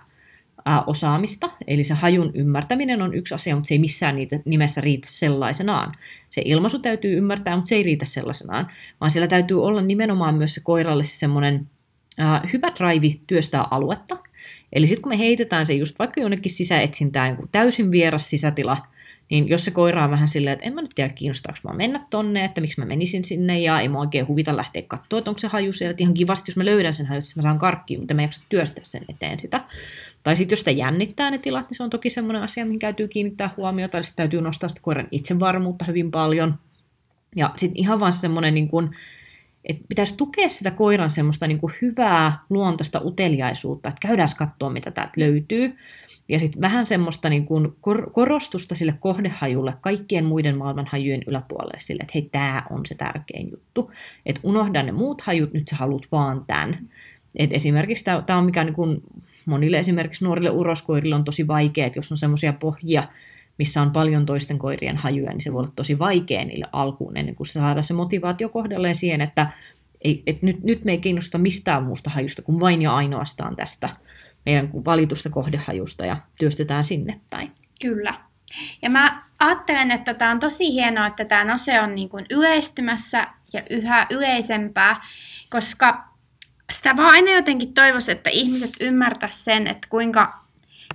osaamista. 0.87 1.51
Eli 1.67 1.85
se 1.85 1.95
hajun 1.95 2.31
ymmärtäminen 2.35 3.03
on 3.03 3.15
yksi 3.15 3.35
asia, 3.35 3.55
mutta 3.55 3.69
se 3.69 3.75
ei 3.75 3.79
missään 3.79 4.17
niitä 4.17 4.41
nimessä 4.45 4.81
riitä 4.81 5.09
sellaisenaan. 5.11 5.93
Se 6.31 6.43
ilmaisu 6.45 6.79
täytyy 6.79 7.17
ymmärtää, 7.17 7.57
mutta 7.57 7.69
se 7.69 7.75
ei 7.75 7.83
riitä 7.83 8.05
sellaisenaan, 8.05 8.71
vaan 9.01 9.11
siellä 9.11 9.29
täytyy 9.29 9.65
olla 9.65 9.83
nimenomaan 9.83 10.35
myös 10.35 10.55
se 10.55 10.61
koiralle 10.61 11.05
semmoinen 11.05 11.67
hyvä 12.53 12.73
drive 12.79 13.15
työstää 13.27 13.67
aluetta. 13.71 14.19
Eli 14.73 14.87
sitten 14.87 15.03
kun 15.03 15.13
me 15.13 15.19
heitetään 15.19 15.67
se 15.67 15.75
just 15.75 15.99
vaikka 15.99 16.21
jonnekin 16.21 16.53
sisäetsintään, 16.53 17.31
joku 17.31 17.49
täysin 17.53 17.91
vieras 17.91 18.31
sisätila, 18.31 18.77
niin 19.31 19.49
jos 19.49 19.65
se 19.65 19.71
koira 19.71 20.05
on 20.05 20.11
vähän 20.11 20.29
silleen, 20.29 20.53
että 20.53 20.65
en 20.65 20.75
mä 20.75 20.83
nyt 20.83 20.91
tiedä 20.95 21.13
kiinnostaako 21.13 21.59
mä 21.65 21.73
mennä 21.73 22.07
tonne, 22.11 22.45
että 22.45 22.61
miksi 22.61 22.81
mä 22.81 22.87
menisin 22.87 23.25
sinne 23.25 23.61
ja 23.61 23.81
ei 23.81 23.89
mä 23.89 23.99
oikein 23.99 24.29
huvita 24.29 24.57
lähteä 24.57 24.83
katsoa, 24.83 25.19
että 25.19 25.31
onko 25.31 25.39
se 25.39 25.49
haju 25.49 25.73
siellä, 25.73 25.91
että 25.91 26.03
ihan 26.03 26.15
kivasti, 26.15 26.51
jos 26.51 26.57
mä 26.57 26.65
löydän 26.65 26.95
sen 26.95 27.07
haju, 27.07 27.19
että 27.19 27.33
mä 27.37 27.43
saan 27.43 27.59
karkkiin, 27.59 28.01
mutta 28.01 28.15
mä 28.15 28.23
en 28.23 28.25
jaksa 28.25 28.43
työstää 28.49 28.85
sen 28.85 29.05
eteen 29.09 29.39
sitä. 29.39 29.61
Tai 30.25 30.37
sitten 30.37 30.53
jos 30.53 30.61
sitä 30.61 30.71
jännittää 30.71 31.31
ne 31.31 31.39
tilat, 31.39 31.71
niin 31.71 31.77
se 31.77 31.83
on 31.83 31.91
toki 31.91 32.11
semmoinen 32.11 32.43
asia, 32.43 32.65
mihin 32.65 32.79
täytyy 32.79 33.09
kiinnittää 33.09 33.51
huomiota, 33.57 33.99
eli 33.99 34.05
täytyy 34.17 34.41
nostaa 34.41 34.69
sitä 34.69 34.81
koiran 34.83 35.09
itsevarmuutta 35.11 35.85
hyvin 35.85 36.11
paljon. 36.11 36.55
Ja 37.37 37.53
sitten 37.57 37.81
ihan 37.81 38.01
vaan 38.01 38.13
semmoinen 38.13 38.55
niin 38.55 38.69
kuin, 38.69 38.91
että 39.65 39.85
pitäisi 39.89 40.17
tukea 40.17 40.49
sitä 40.49 40.71
koiran 40.71 41.11
semmoista 41.11 41.47
niin 41.47 41.59
kuin 41.59 41.73
hyvää 41.83 42.39
luontaista 42.51 43.01
uteliaisuutta, 43.05 43.89
että 43.89 44.09
käydään 44.09 44.29
katsoa, 44.39 44.71
mitä 44.71 44.91
täältä 44.91 45.13
löytyy. 45.17 45.77
Ja 46.29 46.39
sitten 46.39 46.61
vähän 46.61 46.87
semmoista 46.87 47.29
niin 47.29 47.47
kuin 47.47 47.73
kor- 47.81 48.11
korostusta 48.11 48.75
sille 48.75 48.95
kohdehajulle 49.01 49.75
kaikkien 49.81 50.25
muiden 50.25 50.57
maailman 50.59 50.87
hajujen 50.91 51.23
yläpuolelle 51.27 51.79
sille, 51.79 52.03
että 52.03 52.13
hei, 52.15 52.29
tämä 52.33 52.63
on 52.71 52.87
se 52.87 52.95
tärkein 52.95 53.51
juttu. 53.51 53.91
Että 54.27 54.41
unohda 54.45 54.83
ne 54.83 54.93
muut 54.93 55.21
hajut, 55.21 55.53
nyt 55.53 55.69
sä 55.69 55.77
haluat 55.77 56.07
vaan 56.13 56.45
tämän. 56.47 56.79
Et 57.37 57.53
esimerkiksi 57.53 58.05
tämä 58.05 58.39
on 58.39 58.45
mikä 58.45 58.65
niin 58.65 58.75
kuin 58.75 59.03
monille 59.47 59.79
esimerkiksi 59.79 60.25
nuorille 60.25 60.51
uroskoirille 60.51 61.15
on 61.15 61.25
tosi 61.25 61.49
vaikea, 61.49 61.87
että 61.87 61.99
jos 61.99 62.13
on 62.13 62.19
semmoisia 62.19 62.53
pohjia, 62.53 63.03
missä 63.59 63.83
on 63.83 63.91
paljon 63.91 64.27
toisten 64.27 64.59
koirien 64.59 64.97
hajuja, 64.97 65.31
niin 65.31 65.41
se 65.41 65.53
voi 65.53 65.61
olla 65.61 65.73
tosi 65.77 65.99
vaikea 65.99 66.45
niille 66.45 66.67
alkuun 66.73 67.17
ennen 67.17 67.35
kuin 67.35 67.47
saadaan 67.47 67.85
se 67.85 67.95
motivaatio 67.95 68.49
kohdalleen 68.49 68.95
siihen, 68.95 69.21
että 69.21 69.51
ei, 70.01 70.23
et 70.27 70.43
nyt, 70.43 70.63
nyt 70.63 70.85
me 70.85 70.93
ei 70.93 70.99
kiinnosta 70.99 71.39
mistään 71.39 71.83
muusta 71.83 72.11
hajusta 72.11 72.43
kuin 72.43 72.61
vain 72.61 72.83
ja 72.83 72.95
ainoastaan 72.97 73.57
tästä 73.57 73.91
meidän 74.47 74.71
valitusta 74.85 75.31
kohdehajusta 75.31 76.07
ja 76.07 76.17
työstetään 76.39 76.85
sinne 76.85 77.21
päin. 77.31 77.53
Kyllä. 77.83 78.15
Ja 78.83 78.91
mä 78.91 79.23
ajattelen, 79.39 79.91
että 79.91 80.15
tämä 80.15 80.31
on 80.31 80.41
tosi 80.41 80.73
hienoa, 80.73 81.07
että 81.07 81.25
tämä 81.25 81.45
nose 81.45 81.81
on 81.81 81.95
niin 81.95 82.09
kuin 82.09 82.27
yleistymässä 82.31 83.27
ja 83.53 83.63
yhä 83.71 84.07
yleisempää, 84.11 85.01
koska 85.51 86.14
sitä 86.73 86.97
vaan 86.97 87.13
aina 87.13 87.33
jotenkin 87.33 87.75
toivoisi, 87.75 88.13
että 88.13 88.31
ihmiset 88.31 88.73
ymmärtäisivät 88.81 89.45
sen, 89.45 89.67
että 89.67 89.89
kuinka 89.91 90.45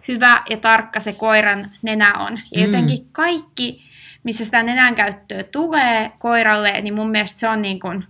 hyvä 0.08 0.44
ja 0.50 0.58
tarkka 0.58 1.00
se 1.00 1.14
koiran 1.14 1.72
nenä 1.82 2.14
on. 2.14 2.40
Ja 2.56 2.60
mm. 2.60 2.66
jotenkin 2.66 3.08
kaikki, 3.12 3.84
missä 4.24 4.46
sitä 4.46 4.64
nenän 4.64 4.96
käyttöä 4.96 5.44
tulee 5.44 6.12
koiralle, 6.20 6.82
niin 6.82 6.94
mun 6.94 7.10
mielestä 7.10 7.40
se 7.40 7.48
on 7.48 7.62
niin 7.62 7.80
kuin 7.80 8.06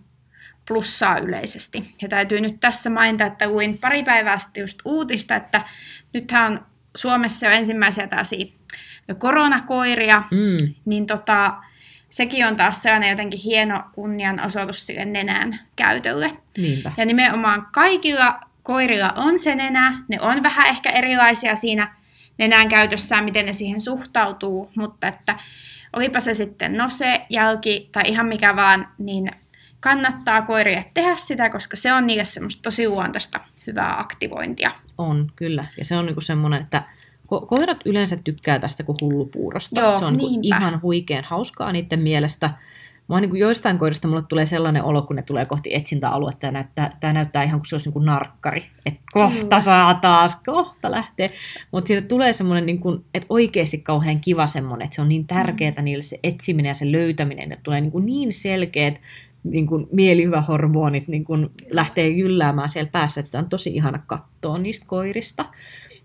plussaa 0.68 1.18
yleisesti. 1.18 1.96
Ja 2.02 2.10
täytyy 2.10 2.42
nyt 2.42 2.60
tässä 2.60 2.90
mainita, 2.90 3.26
että 3.26 3.48
luin 3.48 3.78
pari 3.78 4.04
päivää 4.04 4.38
sitten 4.38 4.62
just 4.62 4.80
uutista, 4.86 5.36
että 5.36 5.62
nythän 6.14 6.52
on 6.52 6.66
Suomessa 6.98 7.46
jo 7.46 7.52
ensimmäisiä 7.52 8.08
tällaisia 8.08 8.46
koronakoiria, 9.18 10.24
mm. 10.32 10.74
niin 10.86 11.06
tota, 11.06 11.54
sekin 12.10 12.48
on 12.48 12.56
taas 12.56 12.82
sellainen 12.82 13.10
jotenkin 13.10 13.40
hieno 13.44 13.84
kunnianosoitus 13.92 14.88
sille 14.88 15.06
nenän 15.06 15.60
käytölle. 15.76 16.32
Niinpä. 16.58 16.92
Ja 16.98 17.06
nimenomaan 17.06 17.68
kaikilla 17.74 18.40
koirilla 18.64 19.10
on 19.16 19.40
se 19.40 19.56
nenä, 19.56 20.04
ne 20.08 20.22
on 20.22 20.44
vähän 20.44 20.68
ehkä 20.68 20.90
erilaisia 20.90 21.56
siinä 21.56 21.96
nenän 22.38 22.70
käytössään, 22.70 23.24
miten 23.24 23.46
ne 23.46 23.54
siihen 23.54 23.82
suhtautuu, 23.82 24.72
mutta 24.76 25.08
että 25.08 25.36
olipa 25.94 26.20
se 26.20 26.34
sitten 26.34 26.78
nose, 26.78 27.22
jälki 27.30 27.90
tai 27.92 28.04
ihan 28.06 28.26
mikä 28.26 28.56
vaan, 28.56 28.88
niin 28.98 29.32
kannattaa 29.80 30.42
koirille 30.42 30.86
tehdä 30.94 31.16
sitä, 31.16 31.50
koska 31.50 31.78
se 31.78 31.94
on 31.94 32.08
niille 32.08 32.26
semmoista 32.26 32.62
tosi 32.62 32.88
luontaista 32.88 33.40
hyvää 33.68 34.00
aktivointia. 34.00 34.72
On, 34.98 35.32
kyllä. 35.36 35.66
Ja 35.78 35.86
se 35.86 35.96
on 35.96 36.06
niinku 36.06 36.22
semmoinen, 36.22 36.62
että 36.62 36.84
ko- 37.34 37.46
koirat 37.46 37.78
yleensä 37.86 38.18
tykkää 38.24 38.60
tästä 38.60 38.84
kuin 38.84 38.98
hullupuurosta. 39.02 39.80
Joo, 39.80 40.00
se 40.00 40.06
on 40.06 40.14
niinku 40.14 40.40
ihan 40.44 40.82
huikean 40.82 41.24
hauskaa 41.24 41.72
niiden 41.72 42.00
mielestä. 42.00 42.50
Mä 43.10 43.22
niin 43.22 43.30
kuin 43.30 43.40
joistain 43.40 43.78
koirista 43.78 44.08
mulle 44.08 44.22
tulee 44.22 44.46
sellainen 44.46 44.84
olo, 44.84 45.02
kun 45.02 45.16
ne 45.16 45.22
tulee 45.22 45.46
kohti 45.46 45.76
etsintäaluetta 45.76 46.46
ja 46.46 46.52
näyttää, 46.52 46.98
tämä 47.00 47.14
näyttää 47.14 47.44
ihan 47.44 47.60
kuin 47.60 47.68
se 47.68 47.76
olisi 47.76 47.88
niin 47.88 47.94
kuin 47.94 48.06
narkkari. 48.06 48.66
Että 48.86 49.00
kohta 49.12 49.40
Kyllä. 49.40 49.60
saa 49.60 49.94
taas, 49.94 50.38
kohta 50.46 50.92
lähtee. 50.92 51.30
Mutta 51.72 51.88
siinä 51.88 52.02
tulee 52.02 52.34
semmoinen, 52.34 52.66
niin 52.66 52.80
kuin, 52.80 53.06
että 53.14 53.26
oikeasti 53.30 53.78
kauhean 53.78 54.20
kiva 54.20 54.48
semmoinen, 54.48 54.86
että 54.86 54.96
se 54.96 55.02
on 55.02 55.10
niin 55.10 55.28
tärkeää 55.28 55.74
mm. 55.78 55.84
niille 55.84 56.04
se 56.04 56.20
etsiminen 56.24 56.70
ja 56.70 56.74
se 56.74 56.92
löytäminen, 56.92 57.52
että 57.52 57.64
tulee 57.64 57.82
niin, 57.82 57.92
kuin 57.92 58.06
niin 58.06 58.34
selkeät 58.34 59.02
niin 59.44 59.68
kuin 59.68 59.88
mielihyvähormonit 59.92 61.08
niin 61.08 61.26
kuin 61.26 61.50
lähtee 61.72 62.08
jylläämään 62.08 62.70
siellä 62.70 62.92
päässä, 62.92 63.20
että 63.20 63.28
sitä 63.28 63.40
on 63.40 63.50
tosi 63.50 63.70
ihana 63.70 64.04
katsoa 64.08 64.58
niistä 64.58 64.86
koirista. 64.88 65.46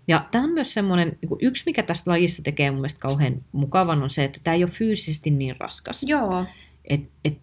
Ja 0.07 0.25
tämä 0.31 0.43
on 0.43 0.49
myös 0.49 0.73
semmoinen, 0.73 1.17
niin 1.21 1.37
yksi 1.41 1.63
mikä 1.65 1.83
tästä 1.83 2.11
lajissa 2.11 2.43
tekee 2.43 2.71
mun 2.71 2.79
mielestä 2.79 2.99
kauhean 2.99 3.41
mukavan 3.51 4.03
on 4.03 4.09
se, 4.09 4.23
että 4.23 4.39
tämä 4.43 4.55
ei 4.55 4.63
ole 4.63 4.71
fyysisesti 4.71 5.29
niin 5.29 5.55
raskas. 5.59 6.03
Joo. 6.03 6.45
Et, 6.89 7.01
et, 7.25 7.37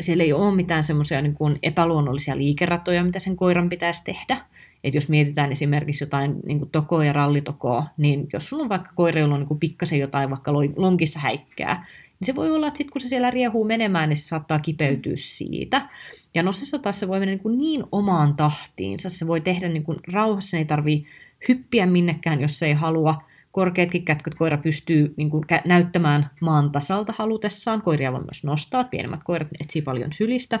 siellä 0.00 0.24
ei 0.24 0.32
ole 0.32 0.54
mitään 0.54 0.82
semmoisia 0.82 1.22
niin 1.22 1.34
kuin 1.34 1.58
epäluonnollisia 1.62 2.36
liikeratoja, 2.36 3.04
mitä 3.04 3.18
sen 3.18 3.36
koiran 3.36 3.68
pitäisi 3.68 4.04
tehdä. 4.04 4.40
Et 4.84 4.94
jos 4.94 5.08
mietitään 5.08 5.52
esimerkiksi 5.52 6.04
jotain 6.04 6.36
niin 6.46 6.58
kuin 6.58 6.70
tokoa 6.70 7.04
ja 7.04 7.12
rallitokoa, 7.12 7.86
niin 7.96 8.26
jos 8.32 8.48
sulla 8.48 8.62
on 8.62 8.68
vaikka 8.68 8.90
koira, 8.94 9.20
jolla 9.20 9.34
on 9.34 9.40
niin 9.40 9.48
kuin 9.48 9.60
pikkasen 9.60 9.98
jotain 9.98 10.30
vaikka 10.30 10.52
lonkissa 10.76 11.20
häikkää, 11.20 11.86
niin 12.20 12.26
se 12.26 12.34
voi 12.34 12.50
olla, 12.50 12.66
että 12.66 12.78
sit 12.78 12.90
kun 12.90 13.00
se 13.00 13.08
siellä 13.08 13.30
riehuu 13.30 13.64
menemään, 13.64 14.08
niin 14.08 14.16
se 14.16 14.26
saattaa 14.26 14.58
kipeytyä 14.58 15.12
siitä. 15.16 15.88
Ja 16.34 16.42
nosessa 16.42 16.78
taas 16.78 17.00
se 17.00 17.08
voi 17.08 17.18
mennä 17.18 17.32
niin, 17.32 17.42
kuin 17.42 17.58
niin 17.58 17.84
omaan 17.92 18.36
tahtiinsa, 18.36 19.10
se 19.10 19.26
voi 19.26 19.40
tehdä 19.40 19.68
niin 19.68 19.82
kuin 19.82 19.98
rauhassa, 20.12 20.56
ei 20.56 20.64
tarvii 20.64 21.06
hyppiä 21.48 21.86
minnekään, 21.86 22.40
jos 22.40 22.58
se 22.58 22.66
ei 22.66 22.72
halua. 22.72 23.22
Korkeatkin 23.52 24.04
kätköt 24.04 24.34
koira 24.34 24.58
pystyy 24.58 25.14
niin 25.16 25.30
kuin, 25.30 25.44
näyttämään 25.64 26.30
maan 26.40 26.72
tasalta 26.72 27.14
halutessaan. 27.16 27.82
Koiria 27.82 28.12
voi 28.12 28.20
myös 28.20 28.44
nostaa, 28.44 28.84
pienemmät 28.84 29.20
koirat 29.24 29.48
etsii 29.60 29.82
paljon 29.82 30.12
sylistä, 30.12 30.60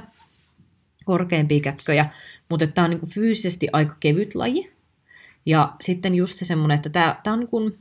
korkeampia 1.04 1.60
kätköjä, 1.60 2.10
mutta 2.48 2.66
tämä 2.66 2.84
on 2.84 2.90
niin 2.90 3.00
kuin, 3.00 3.10
fyysisesti 3.10 3.68
aika 3.72 3.96
kevyt 4.00 4.34
laji. 4.34 4.72
Ja 5.46 5.72
sitten 5.80 6.14
just 6.14 6.38
se 6.38 6.44
semmoinen, 6.44 6.74
että 6.74 6.90
tämä, 6.90 7.20
tämä 7.22 7.34
on 7.34 7.40
niin 7.40 7.50
kuin, 7.50 7.78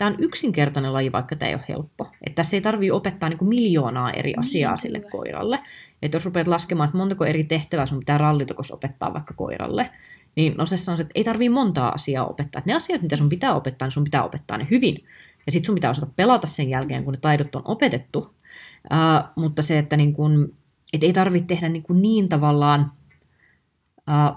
tämä 0.00 0.10
on 0.10 0.16
yksinkertainen 0.18 0.92
laji, 0.92 1.12
vaikka 1.12 1.36
tämä 1.36 1.48
ei 1.48 1.54
ole 1.54 1.64
helppo. 1.68 2.04
Että 2.26 2.34
tässä 2.34 2.56
ei 2.56 2.60
tarvitse 2.60 2.92
opettaa 2.92 3.28
niin 3.28 3.38
kuin 3.38 3.48
miljoonaa 3.48 4.12
eri 4.12 4.30
niin, 4.30 4.40
asiaa 4.40 4.72
niin, 4.72 4.78
sille 4.78 5.00
koiralle. 5.00 5.60
Että 6.02 6.16
jos 6.16 6.24
rupeat 6.24 6.48
laskemaan, 6.48 6.86
että 6.86 6.98
montako 6.98 7.24
eri 7.24 7.44
tehtävää 7.44 7.86
sun 7.86 7.98
pitää 7.98 8.18
rallitokos 8.18 8.70
opettaa 8.70 9.12
vaikka 9.12 9.34
koiralle, 9.34 9.90
niin 10.36 10.54
Nosessa 10.58 10.92
on 10.92 10.96
se, 10.96 11.02
että 11.02 11.12
ei 11.14 11.24
tarvitse 11.24 11.54
montaa 11.54 11.92
asiaa 11.92 12.26
opettaa. 12.26 12.58
Että 12.58 12.70
ne 12.70 12.76
asiat, 12.76 13.02
mitä 13.02 13.16
sun 13.16 13.28
pitää 13.28 13.54
opettaa, 13.54 13.86
niin 13.86 13.92
sun 13.92 14.04
pitää 14.04 14.24
opettaa 14.24 14.58
ne 14.58 14.66
hyvin. 14.70 15.04
Ja 15.46 15.52
sitten 15.52 15.66
sun 15.66 15.74
pitää 15.74 15.90
osata 15.90 16.12
pelata 16.16 16.46
sen 16.46 16.70
jälkeen, 16.70 17.04
kun 17.04 17.12
ne 17.12 17.18
taidot 17.20 17.54
on 17.54 17.62
opetettu. 17.64 18.18
Uh, 18.18 19.32
mutta 19.36 19.62
se, 19.62 19.78
että 19.78 19.96
niin 19.96 20.12
kun, 20.12 20.54
et 20.92 21.02
ei 21.02 21.12
tarvitse 21.12 21.46
tehdä 21.46 21.68
niin, 21.68 21.82
kuin 21.82 22.02
niin 22.02 22.28
tavallaan 22.28 22.92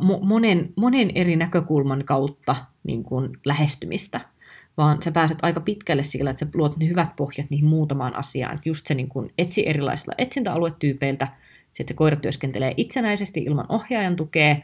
uh, 0.03 0.21
monen, 0.21 0.73
monen 0.75 1.11
eri 1.15 1.35
näkökulman 1.35 2.03
kautta 2.05 2.55
niin 2.83 3.03
kuin 3.03 3.29
lähestymistä, 3.45 4.19
vaan 4.77 5.03
sä 5.03 5.11
pääset 5.11 5.37
aika 5.41 5.59
pitkälle 5.59 6.03
sillä, 6.03 6.29
että 6.29 6.45
sä 6.45 6.51
luot 6.53 6.77
ne 6.77 6.87
hyvät 6.87 7.15
pohjat 7.15 7.49
niihin 7.49 7.65
muutamaan 7.65 8.15
asiaan. 8.15 8.55
Että 8.55 8.69
just 8.69 8.87
se 8.87 8.93
niin 8.93 9.09
kun 9.09 9.29
etsi 9.37 9.67
erilaisilla 9.67 10.13
etsintäaluetyypeiltä, 10.17 11.27
se, 11.73 11.83
että 11.83 11.93
koira 11.93 12.15
työskentelee 12.15 12.73
itsenäisesti 12.77 13.39
ilman 13.39 13.65
ohjaajan 13.69 14.15
tukea, 14.15 14.55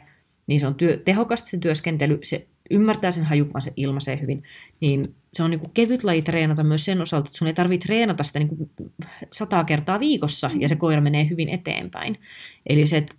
niin 0.46 0.60
se 0.60 0.66
on 0.66 0.74
työ, 0.74 0.96
tehokasta 1.04 1.48
se 1.48 1.58
työskentely, 1.58 2.18
se 2.22 2.46
ymmärtää 2.70 3.10
sen 3.10 3.24
hajupan, 3.24 3.62
se 3.62 3.72
ilmaisee 3.76 4.20
hyvin, 4.20 4.42
niin 4.80 5.14
se 5.32 5.42
on 5.42 5.50
niin 5.50 5.60
kuin 5.60 5.70
kevyt 5.74 6.04
laji 6.04 6.22
treenata 6.22 6.64
myös 6.64 6.84
sen 6.84 7.00
osalta, 7.00 7.28
että 7.28 7.38
sun 7.38 7.48
ei 7.48 7.54
tarvitse 7.54 7.86
treenata 7.86 8.24
sitä 8.24 8.38
niin 8.38 8.48
kuin 8.48 8.70
sataa 9.32 9.64
kertaa 9.64 10.00
viikossa, 10.00 10.50
ja 10.58 10.68
se 10.68 10.76
koira 10.76 11.00
menee 11.00 11.28
hyvin 11.30 11.48
eteenpäin. 11.48 12.16
Eli 12.66 12.86
se, 12.86 12.96
että 12.96 13.14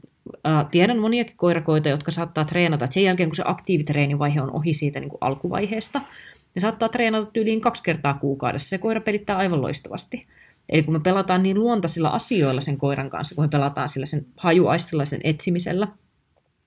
äh, 0.48 0.66
tiedän 0.72 1.00
moniakin 1.00 1.38
koirakoita, 1.38 1.90
jotka 1.90 2.12
saattaa 2.12 2.46
treenata, 2.46 2.86
että 2.86 2.94
sen 2.94 3.04
jälkeen 3.04 3.30
kun 3.30 3.36
se 3.36 3.44
aktiivitreenivaihe 3.46 4.42
on 4.42 4.56
ohi 4.56 4.74
siitä 4.74 5.00
niin 5.00 5.10
kuin 5.10 5.20
alkuvaiheesta, 5.22 6.02
ne 6.56 6.60
saattaa 6.62 6.90
treenata 6.90 7.32
tyyliin 7.32 7.62
kaksi 7.62 7.84
kertaa 7.84 8.14
kuukaudessa. 8.14 8.70
Se 8.70 8.78
koira 8.78 9.02
pelittää 9.02 9.38
aivan 9.38 9.62
loistavasti. 9.62 10.28
Eli 10.70 10.84
kun 10.84 10.94
me 10.94 11.00
pelataan 11.00 11.44
niin 11.44 11.60
luontaisilla 11.60 12.10
asioilla 12.10 12.62
sen 12.62 12.78
koiran 12.78 13.10
kanssa, 13.10 13.36
kun 13.36 13.44
me 13.44 13.50
pelataan 13.50 13.90
sillä 13.90 14.06
sen 14.06 14.26
hajuaistilla, 14.38 15.06
sen 15.06 15.22
etsimisellä, 15.24 15.88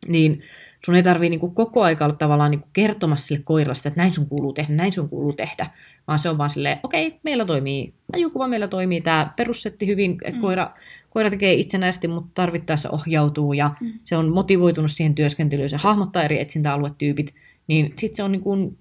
niin 0.09 0.43
sun 0.85 0.95
ei 0.95 1.03
tarvii 1.03 1.31
niinku 1.31 1.51
koko 1.51 1.83
aika 1.83 2.05
olla 2.05 2.15
tavallaan 2.15 2.51
niinku 2.51 2.69
kertomassa 2.73 3.27
sille 3.27 3.43
koiralle 3.45 3.79
että 3.87 4.01
näin 4.01 4.13
sun 4.13 4.29
kuuluu 4.29 4.53
tehdä, 4.53 4.75
näin 4.75 4.93
sun 4.93 5.09
kuuluu 5.09 5.33
tehdä, 5.33 5.67
vaan 6.07 6.19
se 6.19 6.29
on 6.29 6.39
vaan 6.39 6.51
silleen, 6.51 6.81
okei, 6.83 7.07
okay, 7.07 7.19
meillä 7.23 7.45
toimii 7.45 7.95
hajukuva, 8.13 8.49
meillä 8.49 8.69
toimii 8.69 9.01
tämä 9.01 9.33
perussetti 9.37 9.87
hyvin, 9.87 10.19
että 10.25 10.37
mm. 10.37 10.41
koira, 10.41 10.71
koira 11.11 11.31
tekee 11.31 11.53
itsenäisesti, 11.53 12.09
mutta 12.09 12.31
tarvittaessa 12.35 12.91
ohjautuu 12.91 13.53
ja 13.53 13.71
mm. 13.81 13.93
se 14.05 14.17
on 14.17 14.33
motivoitunut 14.33 14.91
siihen 14.91 15.15
työskentelyyn, 15.15 15.69
se 15.69 15.77
hahmottaa 15.77 16.23
eri 16.23 16.41
etsintäaluetyypit, 16.41 17.35
niin 17.67 17.95
sitten 17.99 18.17
se 18.17 18.23
on 18.23 18.33
niinku 18.33 18.77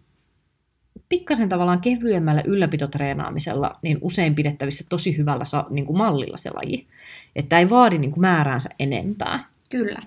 pikkasen 1.14 1.50
tavallaan 1.50 1.82
kevyemmällä 1.82 2.42
ylläpitotreenaamisella 2.46 3.74
niin 3.82 3.98
usein 4.02 4.36
pidettävissä 4.36 4.84
tosi 4.90 5.18
hyvällä 5.18 5.44
niin 5.70 5.86
kuin 5.86 5.98
mallilla 5.98 6.38
se 6.38 6.50
laji. 6.50 6.88
Että 7.36 7.60
ei 7.60 7.70
vaadi 7.70 7.98
niin 7.98 8.12
kuin 8.12 8.22
määräänsä 8.22 8.70
enempää. 8.80 9.46
Kyllä. 9.70 10.02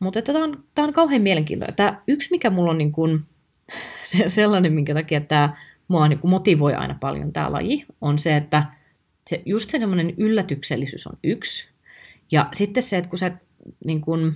Mutta 0.00 0.22
tämä 0.22 0.44
on, 0.44 0.64
tämä 0.74 0.88
on 0.88 0.94
kauhean 0.94 1.22
mielenkiintoinen. 1.22 1.76
Tämä 1.76 2.02
yksi, 2.08 2.30
mikä 2.30 2.50
mulla 2.50 2.70
on 2.70 2.78
niin 2.78 2.92
kuin, 2.92 3.20
se, 4.04 4.28
sellainen, 4.28 4.72
minkä 4.72 4.94
takia 4.94 5.20
tämä 5.20 5.56
mua 5.88 6.08
niin 6.08 6.18
kuin 6.18 6.30
motivoi 6.30 6.74
aina 6.74 6.96
paljon 7.00 7.32
tämä 7.32 7.52
laji, 7.52 7.84
on 8.00 8.18
se, 8.18 8.36
että 8.36 8.64
se, 9.30 9.42
just 9.46 9.70
se 9.70 9.78
semmoinen 9.78 10.14
yllätyksellisyys 10.16 11.06
on 11.06 11.18
yksi. 11.24 11.68
Ja 12.30 12.48
sitten 12.52 12.82
se, 12.82 12.96
että 12.96 13.10
kun 13.10 13.18
sä 13.18 13.32
niin 13.84 14.00
kuin, 14.00 14.34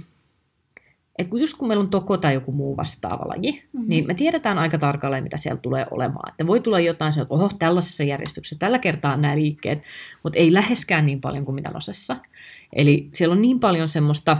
että 1.18 1.30
kun 1.30 1.40
just 1.40 1.56
kun 1.56 1.68
meillä 1.68 1.82
on 1.82 1.90
toko 1.90 2.16
tai 2.16 2.34
joku 2.34 2.52
muu 2.52 2.76
vastaava 2.76 3.28
laji, 3.28 3.52
mm-hmm. 3.52 3.88
niin 3.88 4.06
me 4.06 4.14
tiedetään 4.14 4.58
aika 4.58 4.78
tarkalleen, 4.78 5.22
mitä 5.22 5.36
siellä 5.36 5.60
tulee 5.60 5.86
olemaan. 5.90 6.30
Että 6.30 6.46
voi 6.46 6.60
tulla 6.60 6.80
jotain, 6.80 7.20
että 7.20 7.34
oho, 7.34 7.50
tällaisessa 7.58 8.04
järjestyksessä 8.04 8.56
tällä 8.58 8.78
kertaa 8.78 9.16
nämä 9.16 9.36
liikkeet, 9.36 9.82
mutta 10.22 10.38
ei 10.38 10.54
läheskään 10.54 11.06
niin 11.06 11.20
paljon 11.20 11.44
kuin 11.44 11.54
mitä 11.54 11.70
nosessa. 11.74 12.16
Eli 12.72 13.08
siellä 13.12 13.32
on 13.32 13.42
niin 13.42 13.60
paljon 13.60 13.88
semmoista, 13.88 14.36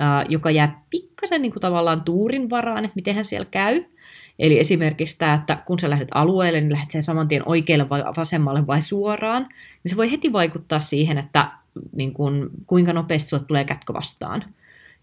ää, 0.00 0.24
joka 0.28 0.50
jää 0.50 0.82
pikkasen 0.90 1.42
niin 1.42 1.52
kuin 1.52 1.60
tavallaan 1.60 2.02
tuurin 2.02 2.50
varaan, 2.50 2.84
että 2.84 2.96
miten 2.96 3.24
siellä 3.24 3.48
käy. 3.50 3.84
Eli 4.38 4.58
esimerkiksi 4.58 5.18
tämä, 5.18 5.34
että 5.34 5.62
kun 5.66 5.78
sä 5.78 5.90
lähdet 5.90 6.08
alueelle, 6.14 6.60
niin 6.60 6.72
lähdet 6.72 6.90
sen 6.90 7.02
saman 7.02 7.28
tien 7.28 7.48
oikealle 7.48 7.88
vai 7.88 8.04
vasemmalle 8.16 8.66
vai 8.66 8.82
suoraan, 8.82 9.42
niin 9.42 9.90
se 9.90 9.96
voi 9.96 10.10
heti 10.10 10.32
vaikuttaa 10.32 10.80
siihen, 10.80 11.18
että 11.18 11.50
niin 11.92 12.12
kuin, 12.12 12.48
kuinka 12.66 12.92
nopeasti 12.92 13.28
sulle 13.28 13.44
tulee 13.44 13.64
kätkö 13.64 13.92
vastaan. 13.92 14.44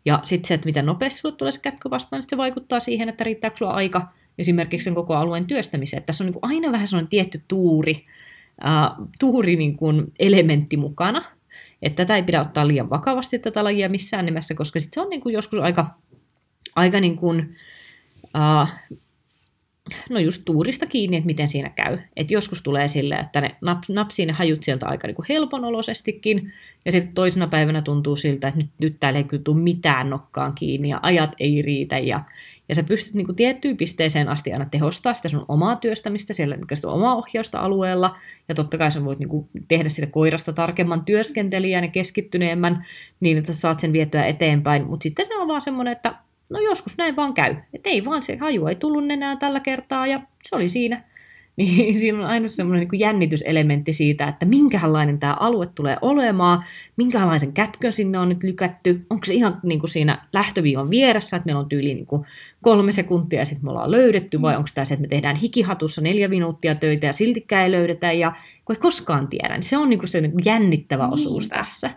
Ja 0.06 0.22
sitten 0.24 0.48
se, 0.48 0.54
että 0.54 0.66
miten 0.66 0.86
nopeasti 0.86 1.20
sulle 1.20 1.36
tulee 1.36 1.52
se 1.52 1.60
kätkö 1.60 1.90
vastaan, 1.90 2.20
niin 2.20 2.30
se 2.30 2.38
vaikuttaa 2.38 2.80
siihen, 2.80 3.10
että 3.10 3.24
riittääkö 3.24 3.58
sulla 3.58 3.72
aika 3.72 4.08
esimerkiksi 4.38 4.84
sen 4.84 4.96
koko 4.96 5.16
alueen 5.16 5.46
työstämiseen. 5.46 5.98
Että 5.98 6.06
tässä 6.06 6.24
on 6.24 6.32
niin 6.32 6.40
aina 6.42 6.72
vähän 6.72 6.88
sellainen 6.88 7.10
tietty 7.10 7.42
tuuri, 7.48 8.06
uh, 8.64 9.08
tuuri 9.20 9.56
niin 9.56 9.78
kuin 9.78 10.12
elementti 10.20 10.78
mukana. 10.78 11.24
Että 11.82 12.06
tätä 12.06 12.16
ei 12.16 12.24
pidä 12.24 12.42
ottaa 12.42 12.68
liian 12.68 12.90
vakavasti 12.90 13.40
tätä 13.40 13.64
lajia 13.64 13.90
missään 13.90 14.26
nimessä, 14.26 14.56
koska 14.56 14.80
sit 14.80 14.94
se 14.94 15.02
on 15.02 15.10
niin 15.10 15.22
kuin 15.22 15.34
joskus 15.34 15.60
aika, 15.60 15.90
aika 16.76 17.00
niin 17.00 17.16
kuin, 17.16 17.56
uh, 18.24 18.98
no 20.10 20.20
just 20.20 20.42
tuurista 20.46 20.86
kiinni, 20.86 21.18
että 21.18 21.26
miten 21.26 21.50
siinä 21.50 21.70
käy. 21.70 21.98
Et 22.16 22.32
joskus 22.32 22.62
tulee 22.62 22.88
silleen, 22.88 23.22
että 23.22 23.42
ne 23.42 23.56
naps, 23.62 23.90
napsii 23.90 24.26
ne 24.26 24.34
hajut 24.34 24.64
sieltä 24.64 24.88
aika 24.88 25.08
niin 25.08 25.16
helponolosestikin, 25.30 26.54
ja 26.86 26.92
sitten 26.92 27.14
toisena 27.14 27.48
päivänä 27.48 27.82
tuntuu 27.82 28.16
siltä, 28.16 28.48
että 28.48 28.60
nyt, 28.60 28.70
nyt 28.78 28.96
täällä 29.00 29.18
ei 29.18 29.24
kyllä 29.24 29.44
tule 29.44 29.58
mitään 29.58 30.10
nokkaan 30.10 30.54
kiinni, 30.56 30.90
ja 30.90 31.00
ajat 31.02 31.36
ei 31.40 31.62
riitä, 31.62 32.00
ja, 32.00 32.20
ja 32.70 32.76
sä 32.76 32.84
pystyt 32.84 33.14
niin 33.14 33.26
kuin 33.26 33.36
tiettyyn 33.36 33.78
pisteeseen 33.78 34.30
asti 34.30 34.54
aina 34.54 34.66
tehostaa 34.66 35.14
sitä 35.14 35.30
sun 35.30 35.46
omaa 35.48 35.76
työstämistä, 35.76 36.34
siellä 36.34 36.56
niin 36.56 36.68
sitä 36.74 36.90
omaa 36.90 37.16
ohjausta 37.16 37.60
alueella, 37.60 38.18
ja 38.50 38.56
totta 38.56 38.78
kai 38.78 38.92
sä 38.92 39.06
voit 39.06 39.20
niin 39.20 39.30
kuin 39.30 39.50
tehdä 39.68 39.90
sitä 39.90 40.08
koirasta 40.08 40.54
tarkemman 40.54 41.06
työskentelijän 41.06 41.84
ja 41.84 41.90
keskittyneemmän, 41.90 42.86
niin 43.20 43.38
että 43.38 43.54
saat 43.54 43.80
sen 43.80 43.94
vietyä 43.94 44.26
eteenpäin, 44.26 44.88
mutta 44.88 45.04
sitten 45.04 45.26
se 45.26 45.38
on 45.38 45.48
vaan 45.48 45.62
semmoinen, 45.62 45.92
että 45.92 46.16
no 46.54 46.60
joskus 46.60 46.98
näin 46.98 47.16
vaan 47.16 47.34
käy. 47.34 47.56
Että 47.74 47.90
ei 47.90 48.06
vaan 48.06 48.24
se 48.24 48.38
haju 48.38 48.68
ei 48.68 48.76
tullut 48.76 49.12
enää 49.12 49.36
tällä 49.36 49.60
kertaa 49.60 50.08
ja 50.08 50.22
se 50.44 50.56
oli 50.56 50.70
siinä. 50.70 51.04
Niin 51.58 52.00
siinä 52.00 52.18
on 52.18 52.26
aina 52.26 52.48
semmoinen 52.48 52.88
niin 52.92 53.00
jännityselementti 53.00 53.94
siitä, 53.94 54.28
että 54.28 54.46
minkälainen 54.46 55.20
tämä 55.20 55.38
alue 55.40 55.70
tulee 55.76 55.98
olemaan, 56.02 56.64
minkälaisen 56.98 57.54
kätkön 57.54 57.94
sinne 57.94 58.20
on 58.20 58.30
nyt 58.30 58.44
lykätty, 58.44 59.06
onko 59.10 59.26
se 59.26 59.34
ihan 59.34 59.60
niin 59.64 59.80
kuin 59.80 59.90
siinä 59.90 60.28
lähtöviivan 60.34 60.90
vieressä, 60.90 61.38
että 61.38 61.46
meillä 61.46 61.60
on 61.60 61.70
tyyli 61.70 61.94
niin 61.94 62.06
kuin 62.06 62.26
kolme 62.62 62.92
sekuntia 62.92 63.40
ja 63.40 63.46
sitten 63.46 63.66
me 63.66 63.70
ollaan 63.70 63.92
löydetty, 63.92 64.42
vai 64.42 64.54
mm. 64.54 64.58
onko 64.58 64.70
tämä 64.74 64.86
se, 64.86 64.94
että 64.94 65.02
me 65.02 65.08
tehdään 65.08 65.36
hikihatussa 65.36 66.02
neljä 66.02 66.28
minuuttia 66.28 66.76
töitä 66.76 67.08
ja 67.08 67.14
siltikään 67.14 67.64
ei 67.64 67.72
löydetä, 67.72 68.12
ja 68.12 68.34
kun 68.66 68.76
ei 68.76 68.80
koskaan 68.80 69.28
tiedä, 69.28 69.54
niin 69.54 69.64
se 69.64 69.78
on 69.78 69.90
niin 69.90 70.00
kuin 70.00 70.10
se 70.10 70.22
niin 70.22 70.32
kuin 70.32 70.46
jännittävä 70.46 71.08
osuus 71.08 71.44
Niinpä. 71.44 71.56
tässä. 71.56 71.90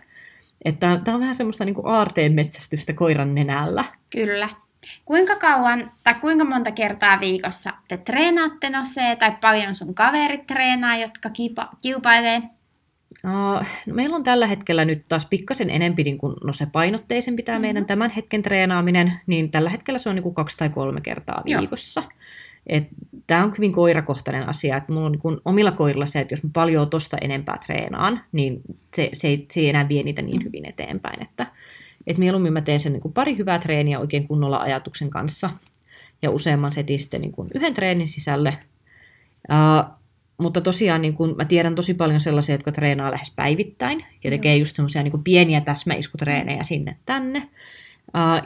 Että 0.65 0.99
tämä 1.03 1.15
on 1.15 1.21
vähän 1.21 1.35
semmoista 1.35 1.65
niin 1.65 1.75
aarteen 1.83 2.33
metsästystä 2.33 2.93
koiran 2.93 3.35
nenällä. 3.35 3.85
Kyllä. 4.09 4.49
Kuinka 5.05 5.35
kauan 5.35 5.91
tai 6.03 6.13
kuinka 6.21 6.45
monta 6.45 6.71
kertaa 6.71 7.19
viikossa 7.19 7.73
te 7.87 7.97
treenaatte 7.97 8.69
nosee 8.69 9.15
tai 9.15 9.31
paljon 9.41 9.75
sun 9.75 9.95
kaverit 9.95 10.47
treenaa, 10.47 10.97
jotka 10.97 11.29
kipa, 11.29 11.69
kiupailee? 11.81 12.41
Uh, 13.25 13.65
no 13.85 13.95
meillä 13.95 14.15
on 14.15 14.23
tällä 14.23 14.47
hetkellä 14.47 14.85
nyt 14.85 15.05
taas 15.09 15.25
pikkasen 15.25 15.69
enempi 15.69 16.03
niin 16.03 16.17
kuin, 16.17 16.35
no 16.43 16.53
se 16.53 16.65
painotteisempi 16.65 17.43
tämä 17.43 17.55
mm-hmm. 17.55 17.61
meidän 17.61 17.85
tämän 17.85 18.11
hetken 18.11 18.41
treenaaminen, 18.41 19.13
niin 19.27 19.51
tällä 19.51 19.69
hetkellä 19.69 19.97
se 19.97 20.09
on 20.09 20.15
niin 20.15 20.23
kuin 20.23 20.35
kaksi 20.35 20.57
tai 20.57 20.69
kolme 20.69 21.01
kertaa 21.01 21.41
viikossa. 21.45 22.01
Joo. 22.01 22.11
Tämä 23.27 23.43
on 23.43 23.53
hyvin 23.57 23.73
koirakohtainen 23.73 24.49
asia, 24.49 24.77
että 24.77 24.93
mulla 24.93 25.05
on 25.05 25.11
niin 25.11 25.41
omilla 25.45 25.71
koirilla 25.71 26.05
se, 26.05 26.19
että 26.19 26.33
jos 26.33 26.43
mä 26.43 26.49
paljon 26.53 26.89
tosta 26.89 27.17
enempää 27.21 27.57
treenaan, 27.65 28.21
niin 28.31 28.61
se, 28.95 29.09
se, 29.13 29.27
ei, 29.27 29.45
se 29.51 29.59
ei 29.59 29.69
enää 29.69 29.89
vie 29.89 30.03
niitä 30.03 30.21
niin 30.21 30.43
hyvin 30.43 30.65
eteenpäin. 30.65 31.21
Että, 31.21 31.47
että 32.07 32.19
mieluummin 32.19 32.53
mä 32.53 32.61
teen 32.61 32.79
sen 32.79 32.93
niin 32.93 33.01
kuin 33.01 33.13
pari 33.13 33.37
hyvää 33.37 33.59
treeniä 33.59 33.99
oikein 33.99 34.27
kunnolla 34.27 34.57
ajatuksen 34.57 35.09
kanssa 35.09 35.49
ja 36.21 36.31
useamman 36.31 36.71
setin 36.71 36.99
sitten 36.99 37.21
niin 37.21 37.31
kuin 37.31 37.49
yhden 37.55 37.73
treenin 37.73 38.07
sisälle. 38.07 38.57
Uh, 39.49 39.97
mutta 40.37 40.61
tosiaan 40.61 41.01
niin 41.01 41.13
kun, 41.13 41.35
mä 41.37 41.45
tiedän 41.45 41.75
tosi 41.75 41.93
paljon 41.93 42.19
sellaisia, 42.19 42.55
jotka 42.55 42.71
treenaa 42.71 43.11
lähes 43.11 43.33
päivittäin 43.35 44.05
ja 44.23 44.29
tekee 44.29 44.57
just 44.57 44.75
semmoisia 44.75 45.03
niin 45.03 45.23
pieniä 45.23 45.61
täsmäiskutreenejä 45.61 46.63
sinne 46.63 46.97
tänne. 47.05 47.49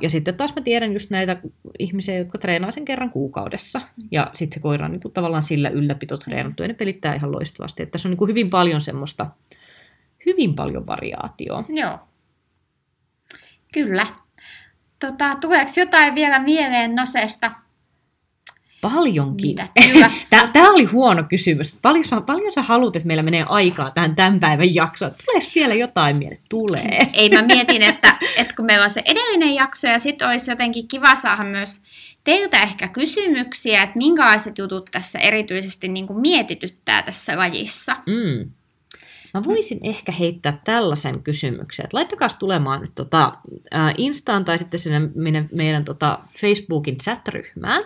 Ja 0.01 0.09
sitten 0.09 0.35
taas 0.35 0.55
mä 0.55 0.61
tiedän 0.61 0.93
just 0.93 1.09
näitä 1.09 1.37
ihmisiä, 1.79 2.17
jotka 2.17 2.37
treenaa 2.37 2.71
sen 2.71 2.85
kerran 2.85 3.09
kuukaudessa. 3.09 3.81
Ja 4.11 4.31
sitten 4.33 4.55
se 4.55 4.59
koira 4.59 4.85
on 4.85 4.91
niin 4.91 5.13
tavallaan 5.13 5.43
sillä 5.43 5.69
ylläpito 5.69 6.17
treenattu 6.17 6.63
ja 6.63 6.67
ne 6.67 6.73
pelittää 6.73 7.15
ihan 7.15 7.31
loistavasti. 7.31 7.83
Että 7.83 7.91
tässä 7.91 8.07
on 8.07 8.11
niin 8.11 8.17
kuin 8.17 8.29
hyvin 8.29 8.49
paljon 8.49 8.81
semmoista, 8.81 9.27
hyvin 10.25 10.55
paljon 10.55 10.87
variaatioa. 10.87 11.63
Joo. 11.69 11.99
Kyllä. 13.73 14.07
Tota, 14.99 15.35
tuleeko 15.41 15.71
jotain 15.77 16.15
vielä 16.15 16.39
mieleen 16.39 16.95
Nosesta? 16.95 17.51
Paljonkin. 18.81 19.55
Tämä 20.53 20.69
oli 20.73 20.83
huono 20.83 21.23
kysymys. 21.23 21.77
Paljon, 21.81 22.05
paljon 22.25 22.51
sä 22.51 22.61
haluat, 22.61 22.95
että 22.95 23.07
meillä 23.07 23.23
menee 23.23 23.45
aikaa 23.49 23.91
tähän 23.91 24.15
tämän 24.15 24.39
päivän 24.39 24.75
jaksoon? 24.75 25.11
Tuleeko 25.25 25.51
vielä 25.55 25.73
jotain 25.73 26.17
mieleen? 26.17 26.41
Tulee. 26.49 27.07
Ei, 27.13 27.29
mä 27.29 27.41
mietin, 27.41 27.81
että, 27.81 28.17
että 28.37 28.55
kun 28.55 28.65
meillä 28.65 28.83
on 28.83 28.89
se 28.89 29.01
edellinen 29.05 29.55
jakso 29.55 29.87
ja 29.87 29.99
sitten 29.99 30.27
olisi 30.27 30.51
jotenkin 30.51 30.87
kiva 30.87 31.15
saada 31.15 31.43
myös 31.43 31.81
teiltä 32.23 32.59
ehkä 32.59 32.87
kysymyksiä, 32.87 33.83
että 33.83 33.97
minkälaiset 33.97 34.57
jutut 34.57 34.89
tässä 34.91 35.19
erityisesti 35.19 35.87
niin 35.87 36.07
kuin 36.07 36.19
mietityttää 36.19 37.03
tässä 37.03 37.37
lajissa. 37.37 37.95
Mm. 38.05 38.51
Mä 39.33 39.43
voisin 39.43 39.79
ehkä 39.83 40.11
heittää 40.11 40.61
tällaisen 40.63 41.23
kysymyksen, 41.23 41.83
että 41.83 41.97
laittakaa 41.97 42.27
tulemaan 42.39 42.81
nyt 42.81 42.91
tota, 42.95 43.33
äh, 43.75 43.93
Instaan 43.97 44.45
tai 44.45 44.57
sitten 44.57 44.79
sinne 44.79 44.99
meidän, 45.15 45.49
meidän 45.51 45.85
tota 45.85 46.19
Facebookin 46.41 46.97
chat-ryhmään. 46.97 47.83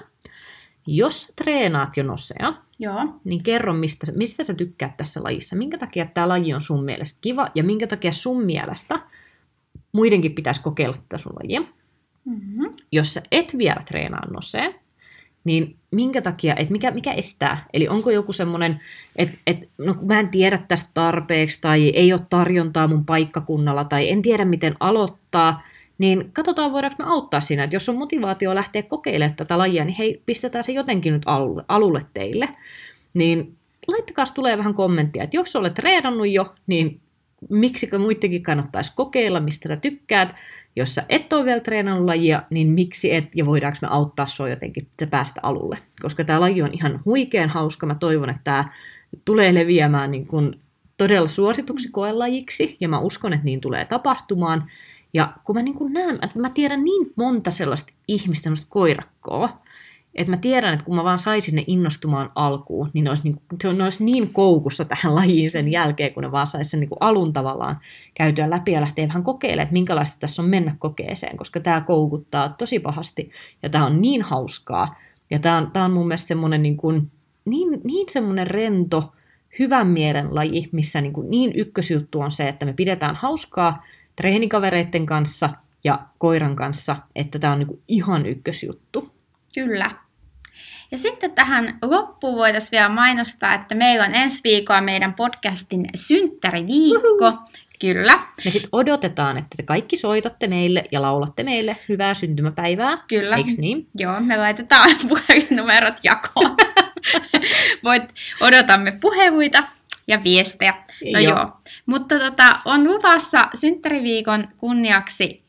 Jos 0.88 1.24
sä 1.24 1.34
treenaat 1.36 1.98
jo 1.98 2.04
nosea, 2.04 2.54
Joo. 2.80 3.19
niin 3.24 3.43
kerro, 3.43 3.74
mistä, 3.74 4.12
mistä 4.15 4.43
sä 4.43 4.54
tykkäät 4.54 4.98
tässä 4.98 5.24
lajissa. 5.24 5.56
Minkä 5.56 5.78
takia 5.78 6.06
tämä 6.06 6.30
laji 6.30 6.54
on 6.54 6.62
sun 6.62 6.84
mielestä 6.84 7.17
kiva 7.21 7.48
ja 7.56 7.63
minkä 7.63 7.88
takia 7.88 8.12
sun 8.12 8.45
mielestä 8.45 9.00
muidenkin 9.91 10.36
pitäisi 10.36 10.62
kokeilla 10.62 10.98
tätä 10.98 11.17
sun 11.17 11.34
lajia. 11.43 11.62
Mm-hmm. 12.26 12.74
Jos 12.91 13.13
sä 13.13 13.21
et 13.32 13.58
vielä 13.58 13.82
treenaa 13.86 14.32
nosea, 14.32 14.74
niin 15.43 15.76
minkä 15.91 16.21
takia, 16.21 16.56
että 16.56 16.71
mikä, 16.71 16.91
mikä 16.91 17.13
estää? 17.13 17.65
Eli 17.74 17.88
onko 17.88 18.12
joku 18.12 18.34
semmoinen, 18.34 18.80
että 19.17 19.38
et, 19.48 19.69
no 19.78 19.93
kun 19.93 20.08
mä 20.08 20.19
en 20.19 20.30
tiedä 20.30 20.58
tästä 20.67 20.89
tarpeeksi 20.93 21.62
tai 21.62 21.89
ei 21.89 22.13
ole 22.13 22.21
tarjontaa 22.30 22.88
mun 22.88 23.06
paikkakunnalla 23.06 23.84
tai 23.84 24.10
en 24.10 24.21
tiedä 24.21 24.45
miten 24.45 24.76
aloittaa, 24.80 25.63
niin 25.97 26.29
katsotaan 26.34 26.71
voidaanko 26.71 27.03
me 27.03 27.10
auttaa 27.10 27.41
siinä, 27.41 27.63
että 27.63 27.75
jos 27.75 27.89
on 27.89 27.97
motivaatio 27.97 28.55
lähteä 28.55 28.84
kokeilemaan 28.84 29.36
tätä 29.36 29.58
lajia, 29.58 29.86
niin 29.86 29.95
hei, 29.95 30.21
pistetään 30.25 30.63
se 30.63 30.71
jotenkin 30.71 31.13
nyt 31.13 31.23
alulle, 31.25 31.63
alulle 31.67 32.05
teille. 32.13 32.49
Niin 33.13 33.55
laittakaa 33.88 34.25
tulee 34.34 34.58
vähän 34.58 34.73
kommenttia, 34.73 35.23
että 35.23 35.38
jos 35.38 35.55
olet 35.55 35.73
treenannut 35.73 36.29
jo, 36.29 36.55
niin 36.67 36.99
miksikö 37.49 37.99
muidenkin 37.99 38.43
kannattaisi 38.43 38.91
kokeilla, 38.95 39.39
mistä 39.39 39.69
sä 39.69 39.75
tykkäät. 39.75 40.36
Jos 40.75 40.95
sä 40.95 41.03
et 41.10 41.34
ole 41.34 41.45
vielä 41.45 41.60
treenannut 41.60 42.05
lajia, 42.05 42.43
niin 42.49 42.67
miksi 42.67 43.15
et, 43.15 43.25
ja 43.36 43.45
voidaanko 43.45 43.77
me 43.81 43.88
auttaa 43.91 44.27
sua 44.27 44.49
jotenkin 44.49 44.88
se 44.99 45.05
päästä 45.05 45.39
alulle. 45.43 45.77
Koska 46.01 46.23
tämä 46.23 46.41
laji 46.41 46.62
on 46.62 46.73
ihan 46.73 47.01
huikean 47.05 47.49
hauska, 47.49 47.86
mä 47.86 47.95
toivon, 47.95 48.29
että 48.29 48.41
tämä 48.43 48.69
tulee 49.25 49.53
leviämään 49.53 50.12
niin 50.12 50.27
kuin 50.27 50.60
todella 50.97 51.27
suosituksi 51.27 51.89
koelajiksi, 51.91 52.77
ja 52.79 52.89
mä 52.89 52.99
uskon, 52.99 53.34
että 53.34 53.45
niin 53.45 53.62
tulee 53.62 53.86
tapahtumaan. 53.86 54.71
Ja 55.15 55.34
kun 55.43 55.56
mä 55.56 55.62
niin 55.62 55.75
kuin 55.75 55.93
näen, 55.93 56.15
että 56.21 56.39
mä 56.39 56.49
tiedän 56.49 56.84
niin 56.84 57.13
monta 57.15 57.51
sellaista 57.51 57.93
ihmistä, 58.08 58.43
sellaista 58.43 58.67
koirakkoa, 58.69 59.49
että 60.15 60.32
mä 60.32 60.38
tiedän, 60.38 60.73
että 60.73 60.86
kun 60.86 60.95
mä 60.95 61.04
vaan 61.04 61.19
saisin 61.19 61.56
ne 61.56 61.63
innostumaan 61.67 62.32
alkuun, 62.36 62.89
niin 62.93 63.04
ne 63.04 63.10
olisi 63.10 63.23
niin, 63.23 63.41
se 63.62 63.67
on, 63.67 63.78
ne 63.78 63.84
olisi 63.84 64.04
niin 64.04 64.34
koukussa 64.34 64.86
tähän 64.86 65.15
lajiin 65.19 65.51
sen 65.51 65.71
jälkeen, 65.71 66.13
kun 66.13 66.23
ne 66.23 66.32
vaan 66.32 66.47
saisi 66.47 66.69
sen 66.69 66.80
niin 66.80 66.89
kuin 66.89 66.97
alun 66.99 67.34
tavallaan 67.34 67.80
käytyä 68.13 68.49
läpi 68.49 68.71
ja 68.71 68.82
lähteä 68.82 69.08
vähän 69.08 69.23
kokeilemaan, 69.23 69.63
että 69.63 69.73
minkälaista 69.73 70.17
tässä 70.19 70.41
on 70.41 70.49
mennä 70.49 70.75
kokeeseen, 70.80 71.38
koska 71.38 71.60
tämä 71.60 71.82
koukuttaa 71.82 72.49
tosi 72.49 72.80
pahasti 72.80 73.32
ja 73.63 73.69
tämä 73.69 73.86
on 73.86 74.01
niin 74.01 74.21
hauskaa. 74.21 74.95
Ja 75.30 75.39
tämä 75.39 75.58
on, 75.58 75.71
tämä 75.71 75.86
on 75.86 75.91
mun 75.91 76.08
mielestä 76.08 76.28
semmoinen 76.28 76.62
niin, 76.62 76.78
kuin, 76.78 77.12
niin, 77.45 77.82
niin 77.84 78.10
semmoinen 78.10 78.47
rento, 78.47 79.13
hyvän 79.60 79.88
mielen 79.88 80.36
laji, 80.36 80.69
missä 80.71 81.01
niin, 81.01 81.13
kuin 81.13 81.30
niin 81.30 81.51
ykkösjuttu 81.56 82.21
on 82.21 82.32
se, 82.32 82.47
että 82.47 82.65
me 82.65 82.73
pidetään 82.73 83.15
hauskaa, 83.15 83.84
treenikavereiden 84.15 85.06
kanssa 85.06 85.49
ja 85.84 85.99
koiran 86.17 86.56
kanssa, 86.56 86.95
että 87.15 87.39
tämä 87.39 87.54
on 87.54 87.60
niinku 87.60 87.82
ihan 87.88 88.25
ykkösjuttu. 88.25 89.12
Kyllä. 89.54 89.91
Ja 90.91 90.97
sitten 90.97 91.32
tähän 91.32 91.78
loppuun 91.82 92.38
voitaisiin 92.38 92.71
vielä 92.71 92.89
mainostaa, 92.89 93.54
että 93.54 93.75
meillä 93.75 94.06
on 94.06 94.15
ensi 94.15 94.41
viikolla 94.43 94.82
meidän 94.82 95.13
podcastin 95.13 95.86
synttäriviikko. 95.95 97.28
Uhuhu. 97.28 97.38
Kyllä. 97.80 98.19
Me 98.45 98.51
sitten 98.51 98.69
odotetaan, 98.71 99.38
että 99.38 99.56
te 99.58 99.63
kaikki 99.63 99.97
soitatte 99.97 100.47
meille 100.47 100.84
ja 100.91 101.01
laulatte 101.01 101.43
meille 101.43 101.78
hyvää 101.89 102.13
syntymäpäivää. 102.13 102.97
Kyllä. 103.08 103.36
Eiks 103.36 103.58
niin? 103.58 103.88
Joo, 103.95 104.19
me 104.19 104.38
laitetaan 104.38 104.89
puhelinnumerot 105.10 105.95
jakoon. 106.04 106.56
Voit, 107.84 108.04
odotamme 108.41 108.97
puheluita 109.01 109.63
ja 110.08 110.24
viestejä. 110.24 110.74
No 111.13 111.20
joo. 111.20 111.38
joo. 111.38 111.52
Mutta 111.86 112.20
tota, 112.20 112.60
on 112.65 112.84
luvassa 112.84 113.39
synttäriviikon 113.54 114.48
kunniaksi 114.58 115.44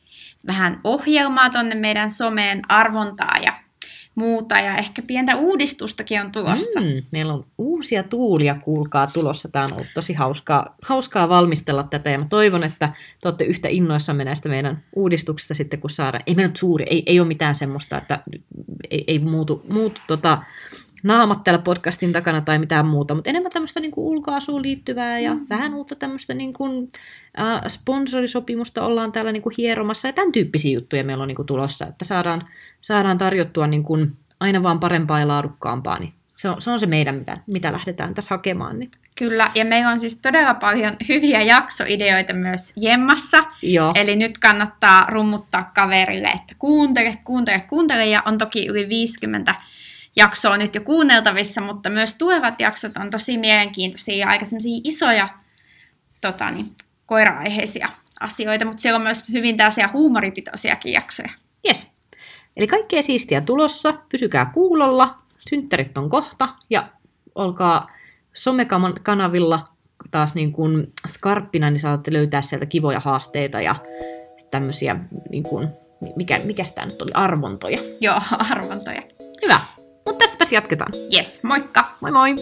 vähän 0.47 0.81
ohjelmaa 0.85 1.51
tonne 1.51 1.75
meidän 1.75 2.11
someen 2.11 2.63
arvontaa 2.69 3.35
ja 3.47 3.53
muuta 4.17 4.55
ja 4.59 4.77
ehkä 4.77 5.03
pientä 5.03 5.37
uudistustakin 5.37 6.21
on 6.21 6.33
tulossa. 6.33 6.81
Mm, 6.81 7.03
meillä 7.11 7.33
on 7.33 7.47
uusia 7.59 8.03
tuulia, 8.03 8.55
kuulkaa, 8.55 9.07
tulossa. 9.07 9.49
Tämä 9.49 9.65
on 9.65 9.73
ollut 9.73 9.87
tosi 9.95 10.13
hauskaa, 10.13 10.75
hauskaa 10.83 11.29
valmistella 11.29 11.83
tätä 11.83 12.11
ja 12.11 12.19
mä 12.19 12.27
toivon, 12.31 12.65
että 12.65 12.93
te 13.21 13.29
olette 13.29 13.45
yhtä 13.45 13.69
innoissamme 13.69 14.25
näistä 14.25 14.49
meidän 14.49 14.83
uudistuksista 14.97 15.55
sitten, 15.55 15.81
kun 15.81 15.91
saadaan. 15.91 16.23
Ei 16.27 16.35
meillä 16.35 16.49
nyt 16.49 16.57
suuri, 16.57 16.87
ei, 16.91 17.03
ei 17.07 17.21
ole 17.21 17.29
mitään 17.29 17.55
semmoista, 17.55 17.99
että 17.99 18.23
ei, 18.91 19.05
ei 19.07 19.19
muutu, 19.19 19.65
muutu 19.69 20.01
tota, 20.07 20.43
naamat 21.07 21.45
täällä 21.45 21.63
podcastin 21.63 22.13
takana 22.13 22.41
tai 22.41 22.59
mitään 22.59 22.87
muuta, 22.87 23.15
mutta 23.15 23.31
enemmän 23.31 23.53
tämmöistä 23.53 23.81
niin 23.81 23.93
ulkoasuun 23.97 24.63
liittyvää 24.63 25.19
ja 25.19 25.35
mm. 25.35 25.47
vähän 25.51 25.75
uutta 25.75 25.95
tämmöistä 25.95 26.35
niin 26.35 26.53
kuin, 26.53 26.91
äh, 27.39 27.61
sponsorisopimusta 27.69 28.85
ollaan 28.85 29.13
täällä 29.13 29.33
niin 29.33 29.43
kuin 29.43 29.55
hieromassa 29.59 30.09
ja 30.09 30.13
tämän 30.13 30.33
tyyppisiä 30.33 30.75
juttuja 30.75 31.05
meillä 31.05 31.23
on 31.23 31.29
niin 31.29 31.37
kuin 31.37 31.47
tulossa, 31.47 31.87
että 31.87 32.05
saadaan, 32.05 32.43
saadaan 32.81 33.19
tarjottua 33.19 33.67
niin 33.67 33.83
kuin 33.83 34.13
aina 34.41 34.63
vaan 34.63 34.81
parempaa 34.81 35.21
ja 35.21 35.29
laadukkaampaa, 35.29 35.99
niin 35.99 36.13
se 36.37 36.49
on, 36.49 36.63
se 36.63 36.71
on 36.71 36.81
se 36.81 36.87
meidän, 36.87 37.15
mitä, 37.15 37.39
mitä 37.47 37.73
lähdetään 37.73 38.15
tässä 38.15 38.35
hakemaan. 38.35 38.79
Niin. 38.79 38.91
Kyllä, 39.19 39.51
ja 39.55 39.65
meillä 39.65 39.91
on 39.91 40.01
siis 40.01 40.21
todella 40.21 40.55
paljon 40.55 40.97
hyviä 41.09 41.43
jaksoideoita 41.43 42.33
myös 42.33 42.73
Jemmassa. 42.77 43.39
Joo. 43.63 43.93
Eli 43.95 44.17
nyt 44.17 44.39
kannattaa 44.39 45.07
rummuttaa 45.09 45.71
kaverille, 45.75 46.29
että 46.29 46.55
kuuntele, 46.59 47.19
kuuntele, 47.25 47.61
kuuntele, 47.61 48.07
ja 48.07 48.23
on 48.27 48.39
toki 48.39 48.67
yli 48.67 48.89
50 48.89 49.55
jaksoa 50.17 50.57
nyt 50.57 50.75
jo 50.75 50.81
kuunneltavissa, 50.81 51.61
mutta 51.61 51.91
myös 51.91 52.15
tulevat 52.15 52.61
jaksot 52.61 52.97
on 52.97 53.11
tosi 53.11 53.39
mielenkiintoisia 53.39 54.17
ja 54.17 54.29
aika 54.29 54.45
isoja 54.85 55.29
tota, 56.21 56.51
niin, 56.51 56.73
koira-aiheisia 57.07 57.89
asioita, 58.21 58.65
mutta 58.65 58.81
siellä 58.81 58.97
on 58.97 59.03
myös 59.03 59.29
hyvin 59.33 59.57
tällaisia 59.57 59.91
huumoripitoisiakin 59.93 60.93
jaksoja. 60.93 61.29
Yes. 61.67 61.87
Eli 62.57 62.67
kaikkea 62.67 63.03
siistiä 63.03 63.41
tulossa, 63.41 63.95
pysykää 64.09 64.51
kuulolla, 64.55 65.19
synttärit 65.49 65.99
on 65.99 66.11
kohta 66.11 66.49
ja 66.71 66.89
olkaa 67.35 67.91
somekanavilla 68.35 69.65
taas 70.11 70.35
niin 70.35 70.53
kuin 70.53 70.93
skarppina, 71.09 71.71
niin 71.71 71.81
saatte 71.81 72.13
löytää 72.13 72.43
sieltä 72.43 72.67
kivoja 72.67 73.01
haasteita 73.01 73.61
ja 73.61 73.77
tämmöisiä, 74.51 74.97
niin 75.31 75.43
kuin, 75.43 75.69
mikä, 76.17 76.41
mikä 76.45 76.65
tämä 76.75 76.87
nyt 76.87 77.03
oli, 77.03 77.11
arvontoja. 77.15 77.79
Joo, 78.01 78.21
arvontoja. 78.51 79.03
Hyvä. 79.43 79.76
Tästäpäs 80.37 80.53
jatketaan. 80.53 80.93
Yes, 81.15 81.43
moikka! 81.43 81.85
Moi 82.01 82.13
moi! 82.13 82.35